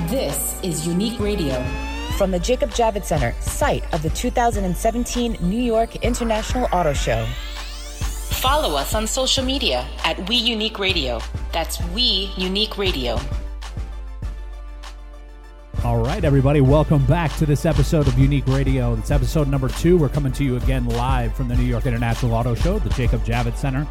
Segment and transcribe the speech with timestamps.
[0.00, 1.64] This is Unique Radio.
[2.18, 7.24] From the Jacob Javits Center, site of the 2017 New York International Auto Show.
[7.24, 11.18] Follow us on social media at We Unique Radio.
[11.50, 13.18] That's We Unique Radio.
[15.82, 18.92] All right, everybody, welcome back to this episode of Unique Radio.
[18.96, 19.96] It's episode number two.
[19.96, 23.24] We're coming to you again live from the New York International Auto Show, the Jacob
[23.24, 23.86] Javits Center.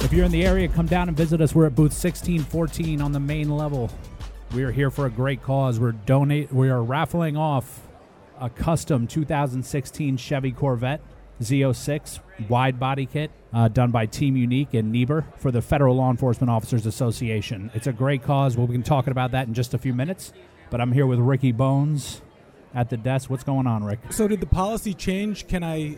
[0.00, 1.54] If you're in the area, come down and visit us.
[1.54, 3.88] We're at booth 1614 on the main level.
[4.52, 5.78] We are here for a great cause.
[5.78, 6.52] We're donate.
[6.52, 7.86] We are raffling off
[8.40, 11.00] a custom 2016 Chevy Corvette
[11.42, 16.10] Z06 wide body kit uh, done by Team Unique and Niebuhr for the Federal Law
[16.10, 17.70] Enforcement Officers Association.
[17.74, 18.56] It's a great cause.
[18.56, 20.32] We'll be talking about that in just a few minutes.
[20.70, 22.22] But I'm here with Ricky Bones
[22.74, 23.28] at the desk.
[23.30, 24.00] What's going on, Rick?
[24.10, 25.46] So did the policy change?
[25.46, 25.96] Can I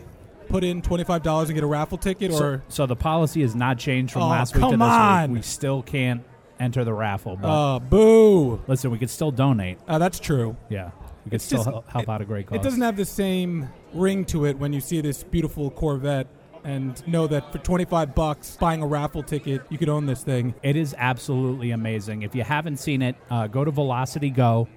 [0.49, 3.55] put in twenty five dollars and get a raffle ticket, or so the policy has
[3.55, 5.31] not changed from Oh, last week to this on.
[5.31, 5.37] week.
[5.39, 6.23] We still can't
[6.61, 7.35] enter the raffle.
[7.35, 8.61] But uh, boo?
[8.67, 9.77] listen, we could still donate.
[9.87, 10.55] Uh, that's true.
[10.69, 10.91] Yeah,
[11.25, 12.57] we could It's still just- hel- help it- out a great cause.
[12.57, 16.27] It doesn't have the same ring to it when you see this beautiful Corvette
[16.63, 20.23] and know that for twenty five bucks, buying a raffle ticket, you could own this
[20.23, 20.53] thing.
[20.61, 22.21] It is absolutely amazing.
[22.21, 24.67] If you haven't seen it, uh, go to Velocity Go,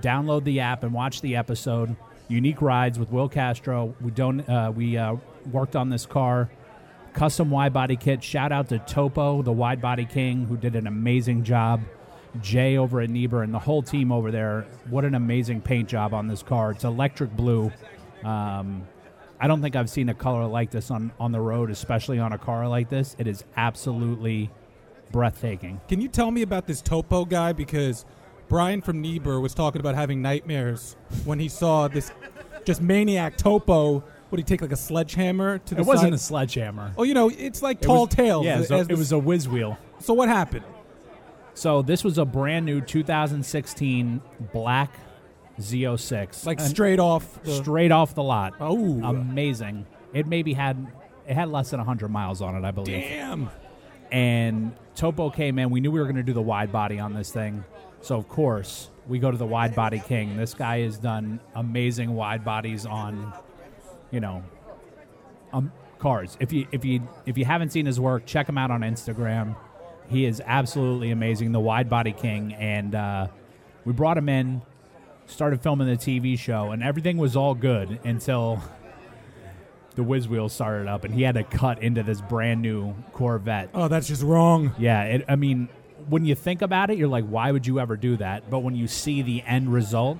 [0.00, 1.96] download the app, and watch the episode.
[2.28, 3.94] Unique rides with Will Castro.
[4.00, 4.48] We don't.
[4.48, 5.16] Uh, we uh,
[5.50, 6.48] worked on this car,
[7.14, 8.22] custom wide body kit.
[8.22, 11.82] Shout out to Topo, the wide body king, who did an amazing job.
[12.40, 14.66] Jay over at Niebuhr and the whole team over there.
[14.88, 16.70] What an amazing paint job on this car.
[16.70, 17.70] It's electric blue.
[18.24, 18.86] Um,
[19.38, 22.32] I don't think I've seen a color like this on, on the road, especially on
[22.32, 23.16] a car like this.
[23.18, 24.50] It is absolutely
[25.10, 25.80] breathtaking.
[25.88, 27.52] Can you tell me about this Topo guy?
[27.52, 28.06] Because
[28.48, 32.12] Brian from Niebuhr was talking about having nightmares when he saw this
[32.64, 34.04] just maniac Topo.
[34.32, 36.14] Would he take like a sledgehammer to the It wasn't side?
[36.14, 36.92] a sledgehammer.
[36.98, 38.44] oh, you know, it's like It tall was- tales.
[38.46, 39.78] Yeah, as- so as it was a whiz wheel.
[40.00, 40.64] so what happened?
[41.54, 44.20] So this was a brand new 2016
[44.52, 44.90] black
[45.60, 47.42] Z06, Like straight off.
[47.42, 48.54] The, straight off the lot.
[48.58, 49.02] Oh.
[49.04, 49.86] amazing!
[50.14, 50.86] It maybe had
[51.28, 53.02] it had less than 100 miles on it, I believe.
[53.02, 53.50] Damn.
[54.10, 55.70] And Topo came in.
[55.70, 57.64] We knew we were going to do the wide body on this thing,
[58.00, 60.36] so of course we go to the wide body king.
[60.36, 63.32] This guy has done amazing wide bodies on,
[64.12, 64.44] you know,
[65.52, 66.36] um, cars.
[66.38, 69.56] If you if you if you haven't seen his work, check him out on Instagram.
[70.08, 72.52] He is absolutely amazing, the wide body king.
[72.54, 73.28] And uh,
[73.84, 74.62] we brought him in,
[75.26, 78.62] started filming the TV show, and everything was all good until
[79.94, 83.70] the whiz wheel started up, and he had to cut into this brand new Corvette.
[83.74, 84.74] Oh, that's just wrong.
[84.78, 85.68] Yeah, it, I mean,
[86.08, 88.50] when you think about it, you're like, why would you ever do that?
[88.50, 90.18] But when you see the end result,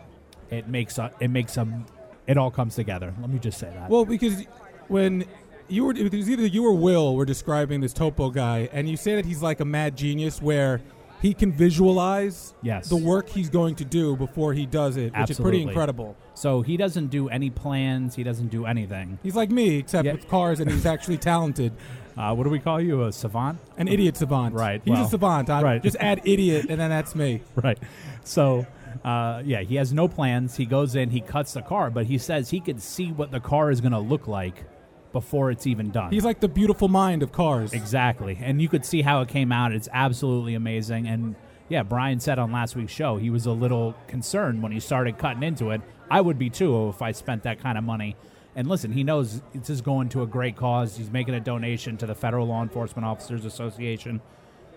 [0.51, 1.85] it makes a, it makes a,
[2.27, 3.15] it all comes together.
[3.21, 3.91] Let me just say that.
[3.91, 4.45] Well, because
[4.89, 5.25] when
[5.69, 8.97] you were, it was either you or Will were describing this Topo guy, and you
[8.97, 10.81] say that he's like a mad genius where
[11.21, 12.89] he can visualize Yes.
[12.89, 16.17] the work he's going to do before he does it, which is pretty incredible.
[16.35, 18.15] so he doesn't do any plans.
[18.17, 19.19] He doesn't do anything.
[19.23, 20.13] He's like me, except Yeah.
[20.13, 21.73] with cars, and he's actually talented.
[22.17, 23.05] Uh, what do we call you?
[23.05, 23.59] A savant?
[23.79, 24.55] An idiot savant.
[24.55, 25.49] Right, He's well, a savant.
[25.49, 25.83] I, right.
[25.83, 27.41] Just add idiot, and then that's me.
[27.63, 27.79] right.
[28.25, 28.67] So,
[29.05, 30.57] uh, yeah, he has no plans.
[30.57, 33.41] He goes in, he cuts the car, but he says he could see what the
[33.41, 34.65] car is going to look like
[35.13, 36.11] before it's even done.
[36.11, 37.73] He's like the beautiful mind of cars.
[37.73, 38.39] Exactly.
[38.41, 39.73] And you could see how it came out.
[39.73, 41.07] It's absolutely amazing.
[41.07, 41.37] And
[41.69, 45.19] yeah, Brian said on last week's show he was a little concerned when he started
[45.19, 45.81] cutting into it.
[46.11, 48.17] I would be too if I spent that kind of money.
[48.55, 50.97] And listen, he knows this is going to a great cause.
[50.97, 54.21] He's making a donation to the Federal Law Enforcement Officers Association.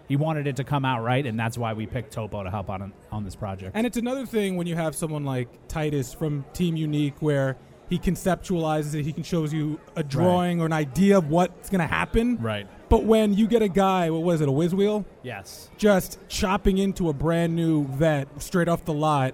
[0.08, 2.70] He wanted it to come out right, and that's why we picked Topo to help
[2.70, 3.72] on, on this project.
[3.76, 7.58] And it's another thing when you have someone like Titus from Team Unique where
[7.90, 11.82] he conceptualizes it, he can shows you a drawing or an idea of what's going
[11.82, 12.38] to happen.
[12.42, 12.68] right.
[12.88, 15.70] But when you get a guy, what was it, a whiz wheel, Yes.
[15.78, 19.34] just chopping into a brand new vet straight off the lot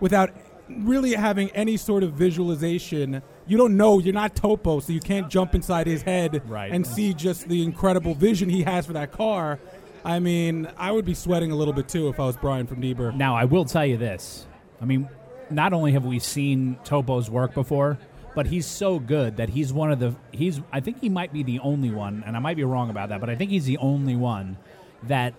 [0.00, 0.30] without
[0.68, 5.28] really having any sort of visualization, you don't know, you're not Topo, so you can't
[5.28, 6.72] jump inside his head Right.
[6.72, 9.58] and see just the incredible vision he has for that car.
[10.04, 12.80] I mean, I would be sweating a little bit too if I was Brian from
[12.80, 13.12] Niebuhr.
[13.12, 14.46] Now, I will tell you this.
[14.80, 15.08] I mean,
[15.50, 17.98] not only have we seen Topo's work before,
[18.34, 21.42] but he's so good that he's one of the he's I think he might be
[21.42, 23.78] the only one, and I might be wrong about that, but I think he's the
[23.78, 24.58] only one
[25.04, 25.34] that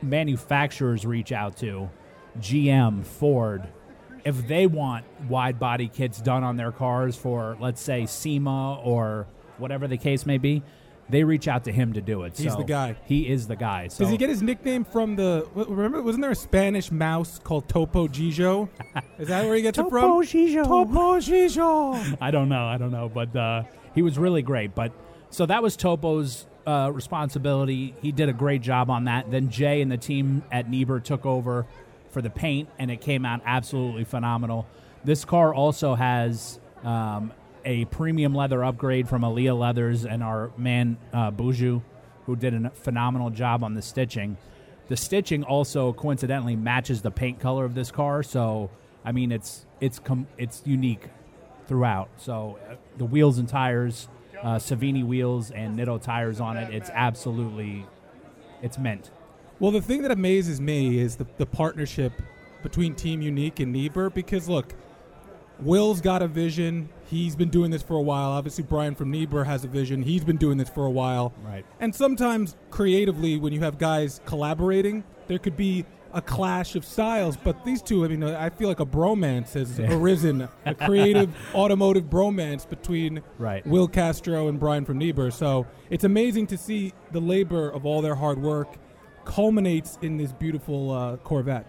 [0.00, 1.90] manufacturers reach out to,
[2.38, 3.68] GM, Ford,
[4.24, 9.26] if they want wide body kits done on their cars for let's say SEMA or
[9.58, 10.62] whatever the case may be,
[11.10, 12.36] they reach out to him to do it.
[12.36, 12.96] He's So the guy.
[13.04, 13.88] He is the guy.
[13.88, 15.46] So Does he get his nickname from the?
[15.54, 18.68] Remember, wasn't there a Spanish mouse called Topo Gigio?
[19.18, 20.02] Is that where he gets it from?
[20.02, 20.64] Topo Gigio.
[20.64, 22.18] Topo Gigio.
[22.20, 22.66] I don't know.
[22.66, 23.08] I don't know.
[23.08, 23.62] But uh,
[23.94, 24.74] he was really great.
[24.74, 24.92] But
[25.30, 27.94] so that was Topo's uh, responsibility.
[28.02, 29.30] He did a great job on that.
[29.30, 31.66] Then Jay and the team at Niebuhr took over
[32.10, 34.66] for the paint, and it came out absolutely phenomenal.
[35.04, 37.32] This car also has um,
[37.68, 41.82] a premium leather upgrade from Aaliyah Leathers and our man uh, Buju,
[42.24, 44.38] who did a phenomenal job on the stitching.
[44.88, 48.70] The stitching also coincidentally matches the paint color of this car, so
[49.04, 51.10] I mean it's it's com- it's unique
[51.66, 52.08] throughout.
[52.16, 54.08] So uh, the wheels and tires,
[54.42, 56.72] uh, Savini wheels and Nitto tires on it.
[56.74, 57.84] It's absolutely
[58.62, 59.10] it's mint.
[59.60, 62.12] Well, the thing that amazes me is the, the partnership
[62.62, 64.72] between Team Unique and Niebuhr because, look,
[65.60, 66.88] Will's got a vision.
[67.08, 68.30] He's been doing this for a while.
[68.30, 70.02] Obviously, Brian from Niebuhr has a vision.
[70.02, 71.32] He's been doing this for a while.
[71.42, 71.64] Right.
[71.80, 77.36] And sometimes, creatively, when you have guys collaborating, there could be a clash of styles.
[77.36, 79.94] But these two, I mean, I feel like a bromance has Yeah.
[79.94, 83.66] arisen, a creative automotive bromance between Right.
[83.66, 85.30] Will Castro and Brian from Niebuhr.
[85.30, 88.76] So it's amazing to see the labor of all their hard work
[89.24, 91.66] culminates in this beautiful uh, Corvette.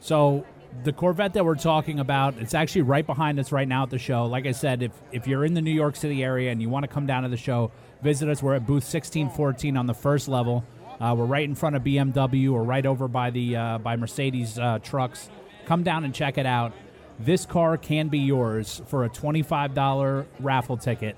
[0.00, 0.44] So
[0.84, 3.98] the Corvette that we're talking about, it's actually right behind us right now at the
[3.98, 4.26] show.
[4.26, 6.84] Like I said, if if you're in the New York City area and you want
[6.84, 7.70] to come down to the show,
[8.02, 8.42] visit us.
[8.42, 10.64] We're at booth 1614 on the first level.
[11.00, 12.50] Uh, we're right in front of BMW.
[12.50, 15.28] We're right over by the uh, by Mercedes uh, trucks.
[15.66, 16.72] Come down and check it out.
[17.18, 21.16] This car can be yours for a $25 raffle ticket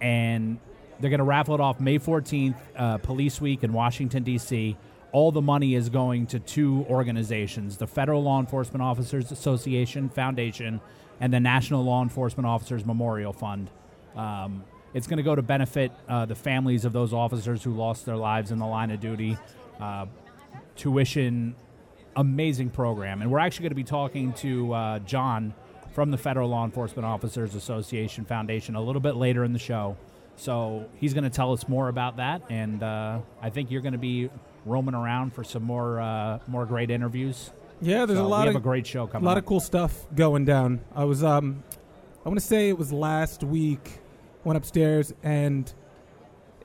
[0.00, 0.58] and
[1.00, 4.76] they're going to raffle it off May 14th, uh, Police Week in Washington, D.C.
[5.12, 10.80] All the money is going to two organizations the Federal Law Enforcement Officers Association Foundation
[11.20, 13.70] and the National Law Enforcement Officers Memorial Fund.
[14.16, 14.64] Um,
[14.94, 18.16] it's going to go to benefit uh, the families of those officers who lost their
[18.16, 19.38] lives in the line of duty.
[19.80, 20.06] Uh,
[20.76, 21.54] tuition,
[22.16, 23.22] amazing program.
[23.22, 25.54] And we're actually going to be talking to uh, John
[25.92, 29.96] from the Federal Law Enforcement Officers Association Foundation a little bit later in the show.
[30.36, 33.92] So he's going to tell us more about that, and uh, I think you're going
[33.92, 34.30] to be
[34.64, 37.50] roaming around for some more uh, more great interviews.
[37.80, 39.24] Yeah, there's So a lot we of a great show coming.
[39.24, 40.80] a lot of cool stuff going down.
[40.94, 41.62] I was um,
[42.24, 43.98] I want to say it was last week.
[44.44, 45.72] Went upstairs and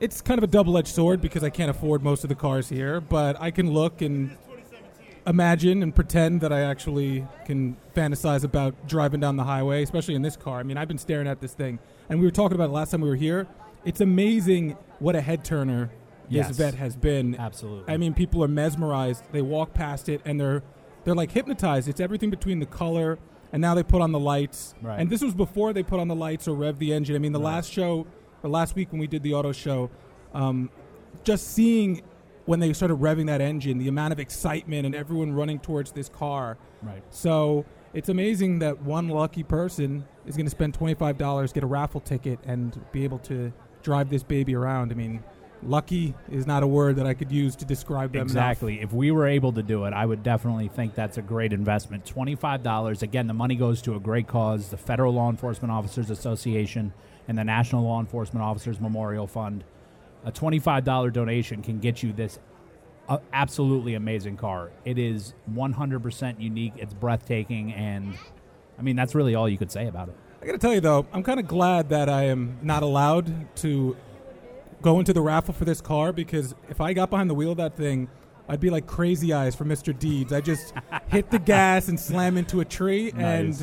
[0.00, 3.00] it's kind of a double-edged sword because I can't afford most of the cars here,
[3.00, 4.36] but I can look and
[5.26, 10.22] imagine and pretend that I actually can fantasize about driving down the highway, especially in
[10.22, 10.60] this car.
[10.60, 11.78] I mean, I've been staring at this thing,
[12.08, 13.46] and we were talking about it last time we were here.
[13.84, 15.90] It's amazing what a head turner
[16.30, 16.56] this Yes.
[16.56, 17.34] vet has been.
[17.36, 17.92] Absolutely.
[17.92, 19.24] I mean, people are mesmerized.
[19.32, 20.62] They walk past it and they're
[21.04, 21.88] they're like hypnotized.
[21.88, 23.18] It's everything between the color
[23.52, 24.74] and now they put on the lights.
[24.82, 25.00] Right.
[25.00, 27.16] And this was before they put on the lights or rev the engine.
[27.16, 27.46] I mean, the Right.
[27.54, 28.06] last show,
[28.42, 29.88] or last week when we did the auto show,
[30.34, 30.68] um,
[31.24, 32.02] just seeing
[32.44, 36.08] when they started revving that engine, the amount of excitement and everyone running towards this
[36.10, 36.58] car.
[36.82, 37.02] right.
[37.10, 37.64] So
[37.94, 41.66] it's amazing that one lucky person is going to spend twenty five dollars, get a
[41.66, 43.50] raffle ticket, and be able to
[43.82, 44.92] drive this baby around.
[44.92, 45.22] I mean,
[45.62, 48.22] lucky is not a word that I could use to describe them.
[48.22, 48.30] enough.
[48.30, 48.80] Exactly.
[48.80, 52.06] If we were able to do it, I would definitely think that's a great investment.
[52.06, 53.02] Twenty-five dollars.
[53.02, 56.92] Again, the money goes to a great cause: the Federal Law Enforcement Officers Association
[57.26, 59.64] and the National Law Enforcement Officers Memorial Fund.
[60.24, 62.38] A twenty-five dollar donation can get you this
[63.08, 64.70] uh, absolutely amazing car.
[64.84, 66.72] It is one hundred percent unique.
[66.76, 68.14] It's breathtaking, and
[68.78, 70.16] I mean that's really all you could say about it.
[70.40, 73.56] I got to tell you though, I'm kind of glad that I am not allowed
[73.56, 73.96] to
[74.82, 77.56] go into the raffle for this car because if I got behind the wheel of
[77.58, 78.08] that thing,
[78.48, 79.96] I'd be like crazy eyes for Mr.
[79.98, 80.32] Deeds.
[80.32, 80.72] I just
[81.08, 83.62] hit the gas and slam into a tree, and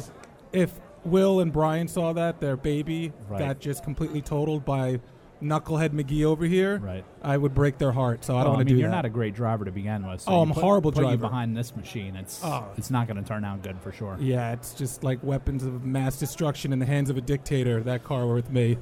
[0.53, 3.39] if Will and Brian saw that, their baby Right.
[3.39, 4.99] got just completely totaled by
[5.43, 6.79] knucklehead McGee over here.
[6.79, 7.03] Right.
[7.21, 8.23] I would break their heart.
[8.23, 8.95] So I don't Well, want I to mean, do you're that.
[8.95, 10.21] not a great driver to begin with.
[10.21, 11.21] So Oh, I'm a put- horrible put you driver.
[11.21, 12.15] behind this machine.
[12.15, 12.63] It's Oh.
[12.77, 14.17] it's not going to turn out good for sure.
[14.19, 17.83] yeah, it's just like weapons of mass destruction in the hands of a dictator.
[17.83, 18.77] That car with me.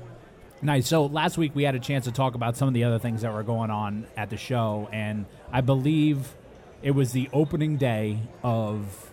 [0.63, 0.88] Nice.
[0.88, 3.22] So last week we had a chance to talk about some of the other things
[3.22, 6.34] that were going on at the show, and I believe
[6.82, 9.12] it was the opening day of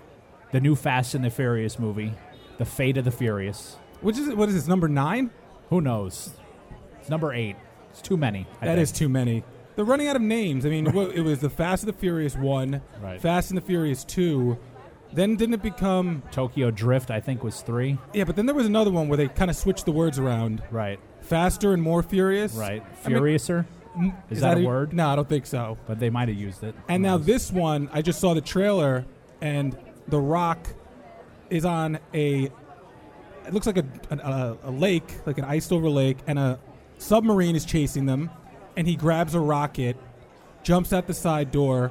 [0.53, 2.13] the new Fast and the Furious movie,
[2.59, 3.77] The Fate of the Furious.
[4.01, 4.37] Which is it?
[4.37, 4.67] What is this?
[4.69, 5.31] Number nine?
[5.71, 6.31] Who knows?
[7.01, 7.57] It's number eight.
[7.91, 8.47] It's too many.
[8.61, 8.83] I That think.
[8.83, 9.45] is too many.
[9.77, 10.67] They're running out of names.
[10.67, 13.21] I mean, it was the Fast and the Furious one, Right.
[13.21, 14.59] Fast and the Furious two.
[15.13, 16.23] Then didn't it become?
[16.31, 17.11] Tokyo Drift.
[17.11, 17.99] I think was three.
[18.15, 20.63] Yeah, but then there was another one where they kind of switched the words around.
[20.71, 21.01] Right.
[21.21, 22.55] Faster and more furious.
[22.55, 22.83] Right.
[23.05, 23.67] I mean, Furiouser.
[23.97, 24.93] mm, Is that a word?
[24.93, 25.77] No, I don't think so.
[25.87, 26.75] but they might have used it.
[26.89, 29.05] And now this one, I just saw the trailer,
[29.41, 29.77] and
[30.09, 30.67] The Rock
[31.51, 32.45] is on a.
[33.47, 36.59] It looks like a, a, a lake, like an iced over lake, and a
[36.99, 38.31] submarine is chasing them.
[38.77, 39.97] And he grabs a rocket,
[40.63, 41.91] jumps out the side door,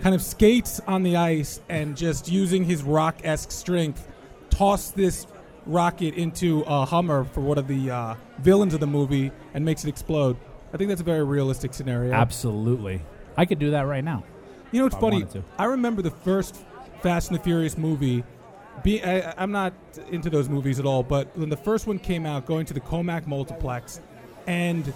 [0.00, 4.08] kind of skates on the ice, and just using his rock esque strength,
[4.50, 5.26] toss this
[5.66, 9.84] rocket into a Hummer for one of the uh, villains of the movie and makes
[9.84, 10.36] it explode.
[10.72, 12.12] I think that's a very realistic scenario.
[12.12, 13.02] Absolutely.
[13.36, 14.24] I could do that right now.
[14.72, 15.26] You know what's If I funny?
[15.58, 16.62] I remember the first
[17.02, 18.24] Fast and the Furious movie.
[18.82, 19.72] Be, I, I'm not
[20.10, 22.80] into those movies at all, but when the first one came out, going to the
[22.80, 24.00] Commack multiplex,
[24.46, 24.92] and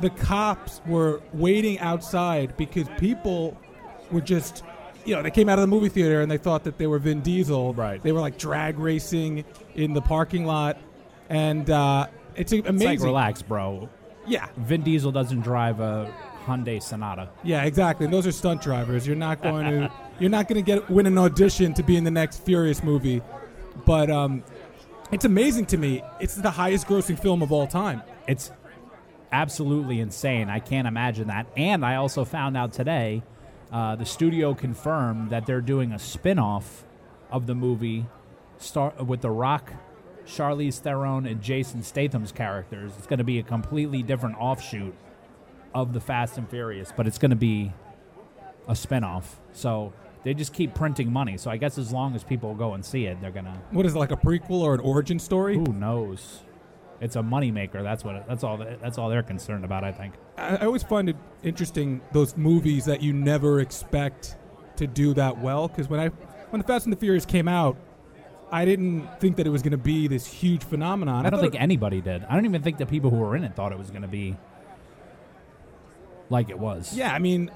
[0.00, 3.56] the cops were waiting outside because people
[4.10, 4.62] were just,
[5.04, 6.98] you know, they came out of the movie theater and they thought that they were
[6.98, 7.74] Vin Diesel.
[7.74, 8.02] Right.
[8.02, 9.44] They were like drag racing
[9.74, 10.78] in the parking lot,
[11.28, 12.74] and uh, it's amazing.
[12.74, 13.88] It's like, relax, bro.
[14.26, 16.12] Yeah, Vin Diesel doesn't drive a
[16.44, 17.28] Hyundai Sonata.
[17.42, 18.04] yeah, exactly.
[18.04, 19.06] And those are stunt drivers.
[19.06, 22.04] You're not going to, you're not going to get win an audition to be in
[22.04, 23.22] the next Furious movie,
[23.84, 24.44] but um,
[25.10, 26.02] it's amazing to me.
[26.20, 28.02] It's the highest grossing film of all time.
[28.26, 28.50] It's
[29.32, 30.48] absolutely insane.
[30.48, 31.46] I can't imagine that.
[31.56, 33.22] And I also found out today
[33.74, 36.84] uh, the studio confirmed that they're doing a spin off
[37.30, 38.06] of the movie
[38.58, 39.72] star- with The Rock,
[40.26, 42.92] Charlize Theron, and Jason Statham's characters.
[42.96, 44.94] It's going to be a completely different offshoot
[45.74, 47.72] of the Fast and Furious, but it's going to be
[48.68, 49.40] a spin off.
[49.52, 51.36] So they just keep printing money.
[51.36, 53.58] So I guess as long as people go and see it, they're going to.
[53.72, 55.56] What is it, like a prequel or an origin story?
[55.56, 56.42] Who knows?
[57.00, 57.82] It's a moneymaker.
[57.82, 58.14] That's what.
[58.14, 58.56] It, that's all.
[58.58, 59.82] that- That's all they're concerned about.
[59.82, 60.14] I think.
[60.36, 64.36] I, I always find it interesting those movies that you never expect
[64.76, 65.68] to do that well.
[65.68, 66.08] Because when I
[66.50, 67.76] when the Fast and the Furious came out,
[68.52, 71.26] I didn't think that it was going to be this huge phenomenon.
[71.26, 72.24] I don't think it- anybody did.
[72.28, 74.08] I don't even think the people who were in it thought it was going to
[74.08, 74.36] be
[76.30, 76.96] like it was.
[76.96, 77.50] Yeah, I mean,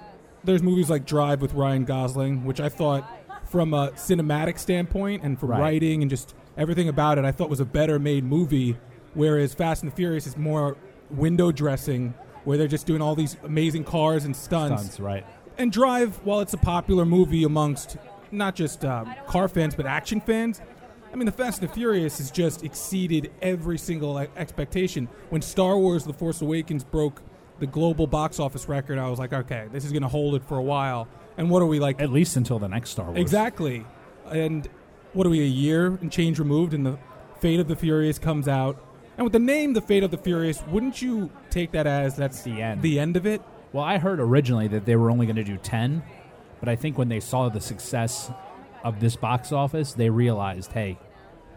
[0.44, 3.08] there's movies like Drive with Ryan Gosling, which I thought,
[3.46, 5.60] from a cinematic standpoint and from Right.
[5.60, 8.76] writing and just everything about it, I thought was a better made movie.
[9.14, 10.76] Whereas Fast and the Furious is more
[11.10, 12.12] window dressing,
[12.48, 14.80] where they're just doing all these amazing cars and stunts.
[14.80, 15.26] Stunts, right?
[15.58, 17.98] And Drive, while it's a popular movie amongst
[18.32, 20.62] not just uh, car fans but action fans,
[21.12, 25.10] I mean, the Fast and the Furious has just exceeded every single expectation.
[25.28, 27.20] When Star Wars: The Force Awakens broke
[27.58, 30.42] the global box office record, I was like, okay, this is going to hold it
[30.42, 31.06] for a while.
[31.36, 32.00] And what are we like?
[32.00, 33.18] At least until the next Star Wars.
[33.18, 33.84] Exactly.
[34.30, 34.66] And
[35.12, 36.98] what are we, a year and change removed, and the
[37.40, 38.82] Fate of the Furious comes out.
[39.18, 42.42] And with the name The Fate of the Furious, wouldn't you take that as that's
[42.42, 42.82] The end.
[42.82, 43.42] The end of it?
[43.72, 46.04] Well, I heard originally that they were only going to do ten,
[46.60, 48.30] but I think when they saw the success
[48.84, 50.98] of this box office, they realized, hey,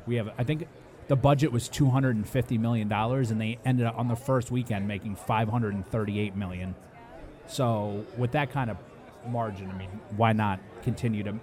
[0.08, 0.32] we have.
[0.40, 0.68] I think
[1.08, 4.16] the budget was two hundred and fifty million dollars, and they ended up on the
[4.16, 6.74] first weekend making five hundred and thirty-eight million.
[7.46, 8.78] So with that kind of
[9.28, 11.36] margin, I mean, why not continue to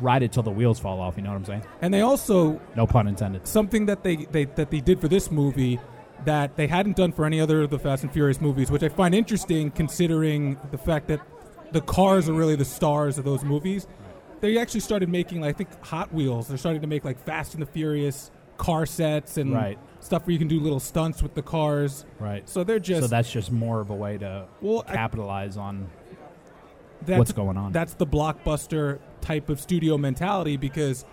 [0.00, 1.16] ride it till the wheels fall off?
[1.16, 1.64] You know what I'm saying?
[1.82, 3.46] And they also No pun intended.
[3.46, 5.78] something that they, they that they did for this movie
[6.24, 8.88] that they hadn't done for any other of the Fast and Furious movies, which I
[8.88, 11.20] find interesting considering the fact that
[11.72, 13.86] the cars are really the stars of those movies.
[14.40, 16.48] They actually started making, like, I think, Hot Wheels.
[16.48, 19.78] They're starting to make like Fast and the Furious car sets and Right.
[20.00, 22.04] stuff where you can do little stunts with the cars.
[22.20, 22.48] Right.
[22.48, 25.88] So they're just so that's just more of a way to Well, I- capitalize on
[27.04, 27.72] that's, what's going on.
[27.72, 31.04] That's the blockbuster type of studio mentality because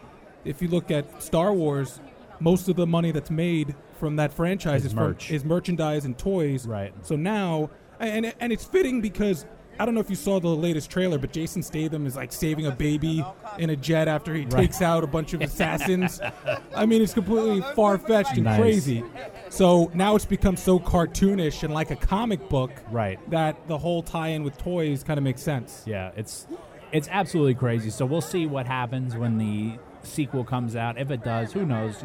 [0.46, 2.00] if you look at Star Wars,
[2.40, 5.28] most of the money that's made from that franchise Is is, merch.
[5.28, 6.68] From, is merchandise and toys.
[6.68, 6.94] Right.
[7.04, 9.46] So now, and and it's fitting because
[9.80, 12.66] I don't know if you saw the latest trailer, but Jason Statham is like saving
[12.68, 13.24] a baby
[13.58, 14.52] in a jet after he Right.
[14.64, 16.20] takes out a bunch of assassins.
[16.76, 18.60] I mean, it's completely far fetched and Nice.
[18.60, 19.04] crazy.
[19.50, 23.18] So now it's become so cartoonish and like a comic book Right.
[23.32, 25.84] that the whole tie-in with toys kind of makes sense.
[25.86, 26.48] Yeah, it's
[26.92, 27.90] it's absolutely crazy.
[27.90, 30.98] So we'll see what happens when the sequel comes out.
[30.98, 32.04] If it does, who knows?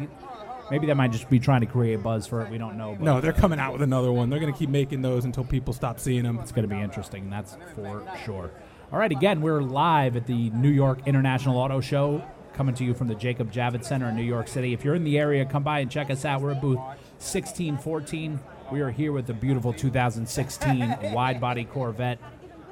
[0.69, 2.51] Maybe they might just be trying to create buzz for it.
[2.51, 2.91] We don't know.
[2.93, 4.29] But No, they're coming out with another one.
[4.29, 6.39] They're going to keep making those until people stop seeing them.
[6.39, 7.29] it's going to be interesting.
[7.29, 8.51] That's for sure.
[8.91, 12.93] All right, again, we're live at the New York International Auto Show, coming to you
[12.93, 14.73] from the Jacob Javits Center in New York City.
[14.73, 16.41] If you're in the area, come by and check us out.
[16.41, 16.79] We're at booth
[17.19, 18.39] 1614.
[18.71, 22.19] We are here with the beautiful 2016 wide body Corvette,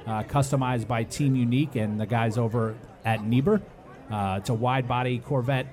[0.05, 3.61] uh, customized by Team Unique and the guys over at Niebuhr.
[4.11, 5.67] Uh, it's a wide body Corvette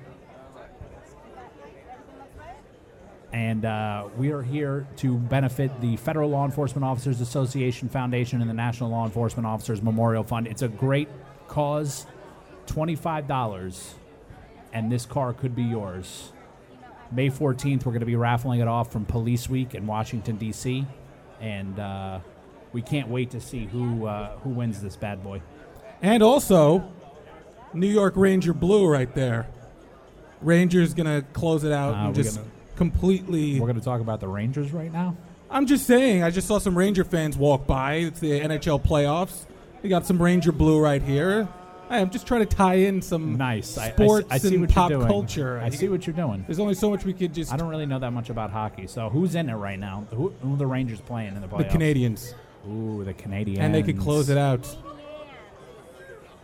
[3.33, 8.51] and uh, we are here to benefit the Federal Law Enforcement Officers Association Foundation and
[8.51, 10.47] the National Law Enforcement Officers Memorial Fund.
[10.47, 11.09] It's a great
[11.49, 12.07] cause,
[12.67, 13.95] twenty-five dollars,
[14.73, 16.33] and this car could be yours.
[17.11, 20.87] May fourteenth, we're going to be raffling it off from Police Week in Washington D.C.,
[21.41, 22.21] and uh,
[22.73, 25.41] we can't wait to see who uh, who wins this bad boy.
[26.01, 26.91] And also,
[27.75, 29.47] New York Ranger Blue right there.
[30.41, 33.61] Ranger's going to close it out Uh, and just gonna- completely.
[33.61, 35.17] We're going to talk about the Rangers right now.
[35.51, 37.95] I'm just saying, I just saw some Ranger fans walk by.
[37.95, 39.45] It's the NHL playoffs.
[39.83, 41.47] We got some Ranger Blue right here.
[41.91, 43.77] I'm just trying to tie in some Nice.
[43.77, 45.11] I- I, sports I, see and what pop you're doing.
[45.11, 45.61] culture.
[45.61, 46.43] I see what you're doing.
[46.49, 47.53] There's only so much we could just.
[47.53, 48.87] I don't really know that much about hockey.
[48.87, 50.07] So who's in it right now?
[50.11, 51.59] Who, who are the Rangers playing in the playoffs?
[51.59, 52.35] the Canadians.
[52.69, 53.61] Ooh, the Canadians.
[53.61, 54.77] And they could close it out.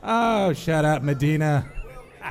[0.02, 1.70] Oh, shout out Medina.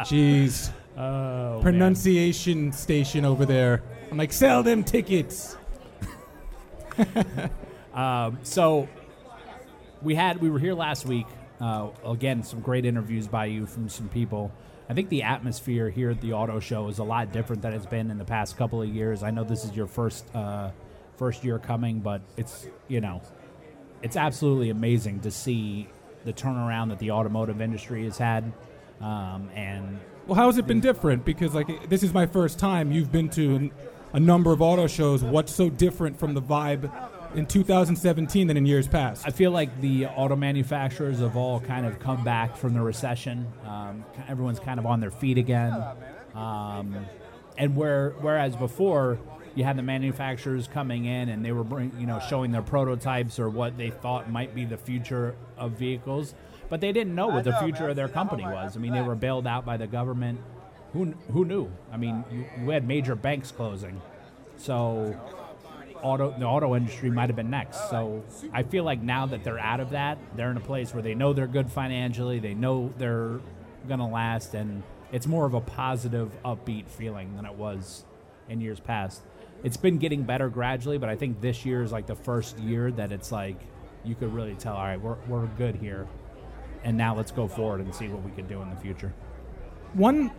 [0.00, 0.70] Jeez.
[0.96, 1.62] Oh, man.
[1.62, 3.82] Pronunciation station over there.
[4.10, 5.56] I'm like, sell them tickets.
[7.98, 8.88] Um, so
[10.02, 11.26] we had we were here last week.
[11.60, 14.52] Uh, again, some great interviews by you from some people.
[14.88, 17.86] I think the atmosphere here at the auto show is a lot different than it's
[17.86, 19.24] been in the past couple of years.
[19.24, 20.70] I know this is your first uh,
[21.18, 23.20] first year coming, but it's you know
[24.02, 25.88] it's absolutely amazing to see
[26.24, 28.52] the turnaround that the automotive industry has had.
[29.00, 31.24] Um, and Well, how has it been different?
[31.24, 32.92] Because like this is my first time.
[32.92, 33.70] You've been to
[34.12, 35.22] a number of auto shows.
[35.22, 36.90] What's so different from the vibe
[37.34, 39.26] in 2017 than in years past?
[39.26, 43.46] I feel like the auto manufacturers have all kind of come back from the recession.
[43.66, 45.74] Um, everyone's kind of on their feet again.
[46.34, 47.06] Um,
[47.56, 49.18] and where whereas before
[49.58, 53.40] you had the manufacturers coming in and they were bring, you know showing their prototypes
[53.40, 56.32] or what they thought might be the future of vehicles,
[56.68, 58.76] but they didn't know what the future of their company was.
[58.76, 60.40] I mean, they were bailed out by the government.
[60.92, 61.72] Who who knew?
[61.92, 64.00] I mean, you, we had major banks closing,
[64.58, 65.20] so
[66.02, 67.90] auto the auto industry might have been next.
[67.90, 68.22] So
[68.52, 71.16] I feel like now that they're out of that, they're in a place where they
[71.16, 73.40] know they're good financially, they know they're
[73.88, 78.04] gonna last, and it's more of a positive, upbeat feeling than it was
[78.48, 79.22] in years past.
[79.62, 82.90] It's been getting better gradually, but I think this year is like the first year
[82.92, 83.56] that it's like
[84.04, 86.06] you could really tell, all right, we're we're good here,
[86.84, 89.12] and now let's go forward and see what we can do in the future.
[89.94, 90.30] One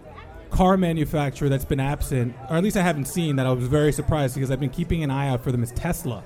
[0.49, 3.91] car manufacturer that's been absent, or at least I haven't seen, that I was very
[3.91, 6.23] surprised because I've been keeping an eye out for them is Tesla.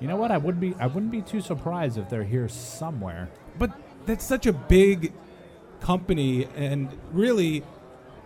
[0.00, 0.30] You know what?
[0.30, 3.28] I would be I wouldn't be too surprised if they're here somewhere.
[3.58, 3.70] But
[4.06, 5.12] that's such a big
[5.80, 7.62] company, and really,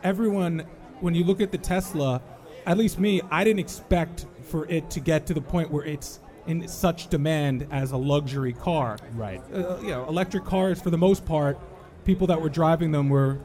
[0.02, 0.66] everyone,
[1.00, 2.22] when you look at the Tesla,
[2.66, 6.20] at least me, I didn't expect for it to get to the point where it's
[6.46, 8.98] in such demand as a luxury car.
[9.14, 9.40] Right.
[9.52, 11.58] Uh, you know, electric cars, for the most part,
[12.04, 13.38] people that were driving them were,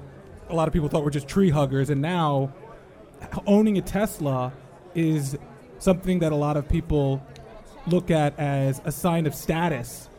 [0.49, 2.53] a lot of people thought were just tree huggers, and now
[3.47, 4.51] owning a Tesla
[4.95, 5.37] is
[5.77, 7.25] something that a lot of people
[7.87, 10.09] look at as a sign of status,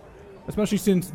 [0.49, 1.13] especially since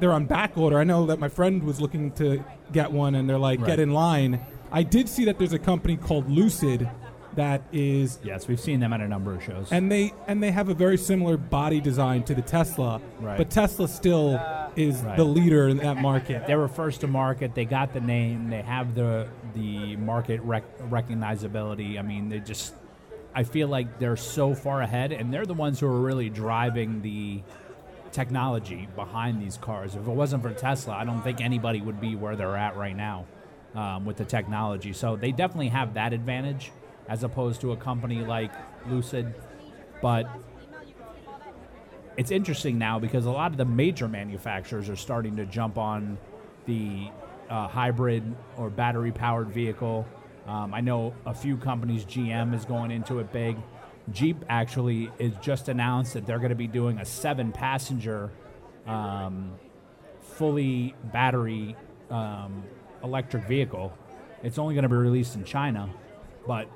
[0.00, 0.78] they're on back order.
[0.78, 3.68] I know that my friend was looking to get one, and they're like, Right.
[3.68, 4.40] get in line.
[4.70, 6.88] I did see that there's a company called Lucid
[7.36, 9.68] that is Yes, we've seen them at a number of shows.
[9.70, 13.38] and they and they have a very similar body design to the Tesla, Right.
[13.38, 14.40] but Tesla still
[14.76, 15.16] is Right.
[15.16, 16.46] the leader in that market.
[16.46, 17.54] they were first to market.
[17.54, 18.50] They got the name.
[18.50, 21.98] They have the the market rec- recognizability.
[21.98, 22.74] I mean, they just.
[23.34, 27.02] I feel like they're so far ahead, and they're the ones who are really driving
[27.02, 27.42] the
[28.12, 29.94] technology behind these cars.
[29.94, 32.96] If it wasn't for Tesla, I don't think anybody would be where they're at right
[32.96, 33.26] now
[33.74, 34.92] um, with the technology.
[34.94, 36.72] So they definitely have that advantage
[37.08, 38.52] as opposed to a company like
[38.88, 39.34] Lucid.
[40.02, 40.28] But
[42.16, 46.18] it's interesting now because a lot of the major manufacturers are starting to jump on
[46.66, 47.08] the
[47.48, 48.22] uh, hybrid
[48.56, 50.06] or battery powered vehicle.
[50.46, 53.56] Um, I know a few companies, GM is going into it big.
[54.12, 58.30] Jeep actually is just announced that they're going to be doing a seven passenger,
[58.86, 59.52] um,
[60.20, 61.76] fully battery
[62.10, 62.62] um,
[63.02, 63.92] electric vehicle.
[64.42, 65.90] It's only going to be released in China,
[66.46, 66.68] but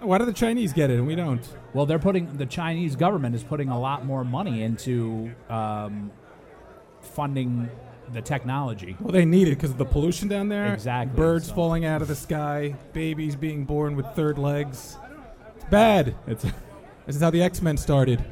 [0.00, 1.46] Why do the Chinese get it and we don't?
[1.74, 6.10] well, they're putting the Chinese government is putting a lot more money into um,
[7.00, 7.68] funding
[8.12, 8.96] the technology.
[9.00, 10.72] Well, they need it because of the pollution down there.
[10.72, 14.96] Exactly, Birds so- falling out of the sky, babies being born with third legs.
[15.56, 16.14] It's bad.
[16.26, 16.44] It's
[17.06, 18.22] This is how the X Men started.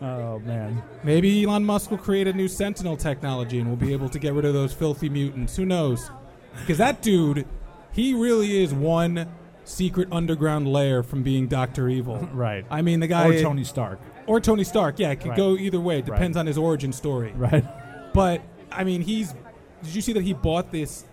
[0.00, 4.08] oh man, Maybe Elon Musk will create a new Sentinel technology and we'll be able
[4.10, 5.56] to get rid of those filthy mutants.
[5.56, 6.10] Who knows?
[6.60, 7.46] Because that dude,
[7.92, 9.26] he really is one
[9.66, 12.16] secret underground layer from being Doctor Evil.
[12.32, 12.64] right?
[12.70, 14.98] I mean, the guy or Tony Stark, or Tony Stark.
[14.98, 15.36] Yeah, it could Right.
[15.36, 15.98] go either way.
[15.98, 17.32] It depends on his origin story.
[17.36, 17.64] right?
[18.14, 18.40] But
[18.72, 19.34] I mean, he's.
[19.82, 21.04] Did you see that he bought this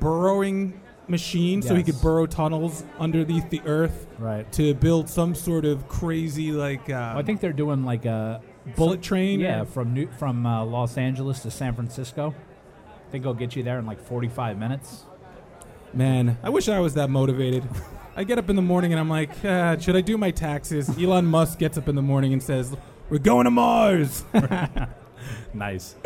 [0.00, 1.86] burrowing machine so he Yes.
[1.90, 4.50] could burrow tunnels underneath the earth Right.
[4.52, 8.40] to build some sort of crazy like uh, I think they're doing like a
[8.76, 9.40] bullet train?
[9.40, 12.34] yeah from New, from uh, Los Angeles to San Francisco.
[12.86, 15.04] I think it'll get you there in like forty five minutes.
[15.92, 17.64] Man, I wish I was that motivated.
[18.16, 20.88] I get up in the morning and I'm like, ah, should I do my taxes?
[20.98, 22.76] Elon Musk gets up in the morning and says,
[23.08, 24.24] "We're going to Mars."
[25.52, 25.96] Nice.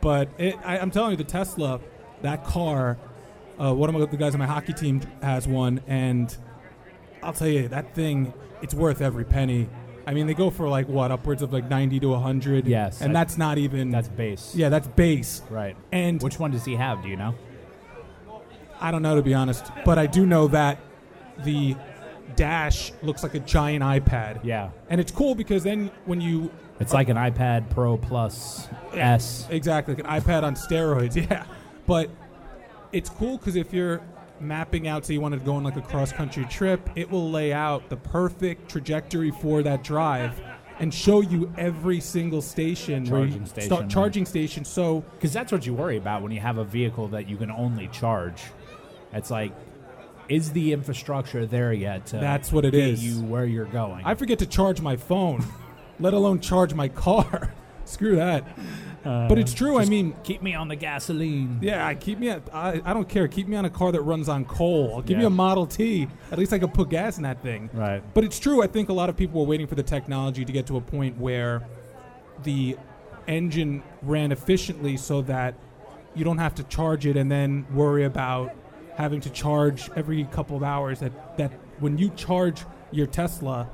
[0.00, 1.80] But it, I, I'm telling you, the Tesla,
[2.22, 2.98] that car,
[3.60, 6.34] uh, one of the guys on my hockey team has one, and
[7.22, 8.32] I'll tell you, that thing,
[8.62, 9.68] it's worth every penny.
[10.06, 12.66] I mean, they go for like what, upwards of like 90 to 100.
[12.66, 13.90] Yes, and that's not even.
[13.90, 14.54] That's base.
[14.54, 15.42] yeah, that's base.
[15.50, 15.76] Right.
[15.92, 17.02] And Which one does he have?
[17.02, 17.34] Do you know?
[18.80, 20.78] I don't know to be honest, but I do know that
[21.44, 21.76] the
[22.36, 24.40] dash looks like a giant iPad.
[24.44, 24.70] Yeah.
[24.88, 29.46] And it's cool because then when you It's like an iPad Pro Plus S.
[29.50, 31.16] Exactly, like an iPad on steroids.
[31.30, 31.44] Yeah,
[31.86, 32.10] but
[32.92, 34.00] it's cool because if you're
[34.40, 37.30] mapping out, say you wanted to go on like a cross country trip, it will
[37.30, 40.40] lay out the perfect trajectory for that drive
[40.78, 43.90] and show you every single station, Charging station, start right.
[43.90, 44.64] charging station.
[44.64, 47.50] So Because that's what you worry about when you have a vehicle that you can
[47.50, 48.40] only charge.
[49.12, 49.52] It's like,
[50.28, 52.06] is the infrastructure there yet?
[52.06, 53.04] To That's what it get is.
[53.04, 54.04] You where you're going.
[54.04, 55.44] I forget to charge my phone,
[56.00, 57.52] let alone charge my car.
[57.84, 58.44] Screw that.
[59.02, 59.76] but it's true.
[59.78, 61.58] I mean, keep me on the gasoline.
[61.60, 62.28] yeah, I keep me.
[62.28, 63.26] At, I, I don't care.
[63.26, 64.92] Keep me on a car that runs on coal.
[64.94, 65.22] I'll give Yeah.
[65.22, 66.06] you a Model T.
[66.30, 67.68] At least I can put gas in that thing.
[67.72, 68.00] Right.
[68.14, 68.62] But it's true.
[68.62, 70.80] I think a lot of people were waiting for the technology to get to a
[70.80, 71.66] point where
[72.44, 72.76] the
[73.26, 75.54] engine ran efficiently so that
[76.14, 78.52] you don't have to charge it and then worry about
[78.96, 81.00] having to charge every couple of hours.
[81.00, 83.68] That, that when you charge your Tesla,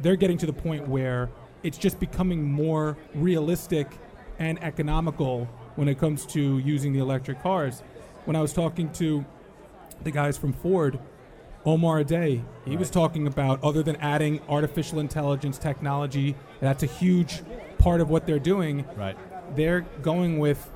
[0.00, 1.30] they're getting to the point where
[1.62, 3.86] it's just becoming more realistic
[4.38, 7.82] and economical when it comes to using the electric cars.
[8.24, 9.24] When I was talking to
[10.02, 10.98] the guys from Ford,
[11.64, 17.42] Omar Day, he was talking about other than adding artificial intelligence technology, that's a huge
[17.78, 18.84] part of what they're doing.
[18.96, 19.16] Right.
[19.54, 20.70] They're going with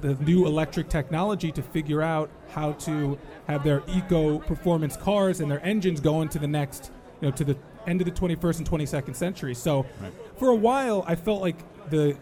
[0.00, 5.50] the new electric technology to figure out how to have their eco performance cars and
[5.50, 8.68] their engines go into the next, you know, to the end of the 21st and
[8.68, 9.54] 22nd century.
[9.54, 10.12] So, Right.
[10.36, 11.56] for a while, I felt like
[11.90, 12.16] the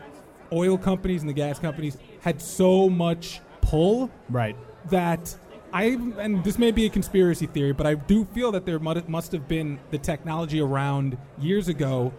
[0.53, 4.57] oil companies and the gas companies had so much pull Right.
[4.91, 5.37] that
[5.73, 9.33] I and this may be a conspiracy theory, but I do feel that there must
[9.33, 12.13] have been the technology around years ago,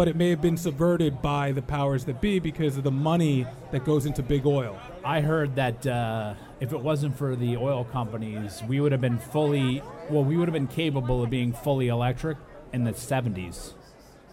[0.00, 3.46] but it may have been subverted by the powers that be because of the money
[3.70, 4.80] that goes into big oil.
[5.04, 9.18] I heard that uh, if it wasn't for the oil companies, we would have been
[9.18, 12.38] fully, well, we would have been capable of being fully electric
[12.72, 13.74] in the 70s.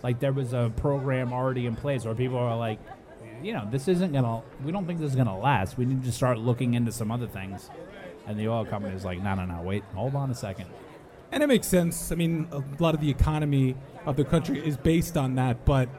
[0.04, 2.80] Like there was a program already in place where people are like,
[3.44, 5.78] you know, this isn't going to, we don't think this is going to last.
[5.78, 7.70] We need to start looking into some other things.
[8.26, 10.68] And the oil company is like, no, no, no, wait, hold on a second.
[11.30, 12.10] And it makes sense.
[12.14, 13.76] I mean, a lot of the economy
[14.08, 15.90] of the country is based on that, but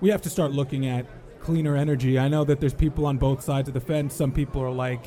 [0.00, 1.06] we have to start looking at
[1.40, 2.18] cleaner energy.
[2.18, 4.14] I know that there's people on both sides of the fence.
[4.14, 5.04] Some people are like,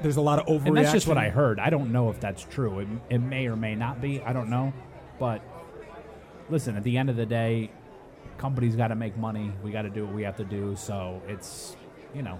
[0.00, 0.66] there's a lot of overreaction.
[0.68, 1.58] And that's just what I heard.
[1.58, 2.78] I don't know if that's true.
[2.80, 4.22] It, it may or may not be.
[4.22, 4.72] I don't know.
[5.18, 5.42] But
[6.48, 7.70] listen, at the end of the day,
[8.38, 9.52] companies got to make money.
[9.62, 10.76] We got to do what we have to do.
[10.76, 11.76] So it's,
[12.14, 12.38] you know,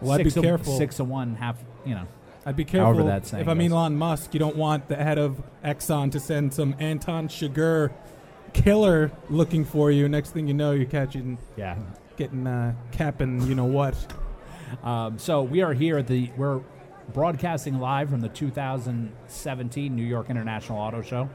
[0.00, 0.76] Well, be six of- careful.
[0.76, 2.06] six of one, half, you know.
[2.46, 2.94] I'd be careful.
[2.94, 3.70] However that saying if I'm goes.
[3.72, 7.92] Elon Musk, you don't want the head of Exxon to send some Anton Chigurh
[8.52, 10.08] killer looking for you.
[10.08, 11.76] Next thing you know, you're catching, Yeah.
[12.16, 13.94] getting, uh, capping, you know what.
[14.84, 16.60] Um, so we are here at the, we're
[17.12, 21.28] broadcasting live from the 2017 New York International Auto Show.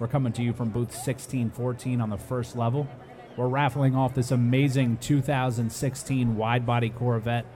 [0.00, 2.88] We're coming to you from booth 1614 on the first level.
[3.36, 7.46] We're raffling off this amazing 2016 wide body Corvette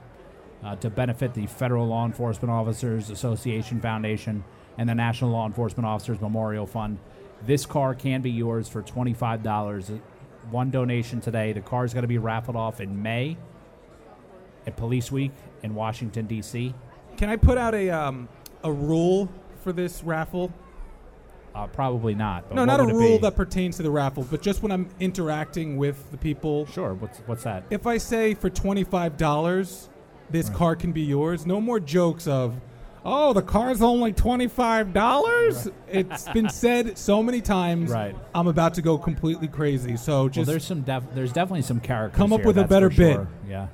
[0.64, 4.42] uh, to benefit the Federal Law Enforcement Officers Association Foundation
[4.78, 6.98] and the National Law Enforcement Officers Memorial Fund.
[7.46, 10.00] This car can be yours for $25.
[10.50, 11.52] One donation today.
[11.52, 13.36] The car is going to be raffled off in May
[14.66, 16.74] at Police Week in Washington, D.C.
[17.16, 18.28] Can I put out a, um,
[18.62, 19.28] a rule
[19.62, 20.52] for this raffle?
[21.54, 22.48] Uh, probably not.
[22.48, 23.18] But no, not a rule be?
[23.18, 26.66] that pertains to the raffle, but just when I'm interacting with the people.
[26.66, 26.94] Sure.
[26.94, 27.64] What's what's that?
[27.70, 29.88] If I say for $25,
[30.30, 30.56] this Right.
[30.56, 32.54] car can be yours, no more jokes of,
[33.04, 35.70] oh, the car's only $25?
[35.90, 37.90] It's been said so many times.
[37.90, 38.16] Right.
[38.34, 39.96] I'm about to go completely crazy.
[39.96, 42.16] So Well, just there's some def- there's definitely some characters.
[42.18, 42.96] Come up here, with a better bit.
[43.14, 43.28] sure.
[43.48, 43.68] Yeah.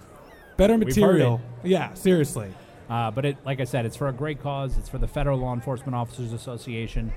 [0.57, 1.41] better material.
[1.63, 2.49] Yeah, seriously.
[2.89, 4.77] Uh, but it, like I said, it's for a great cause.
[4.77, 7.13] It's for the Federal Law Enforcement Officers Association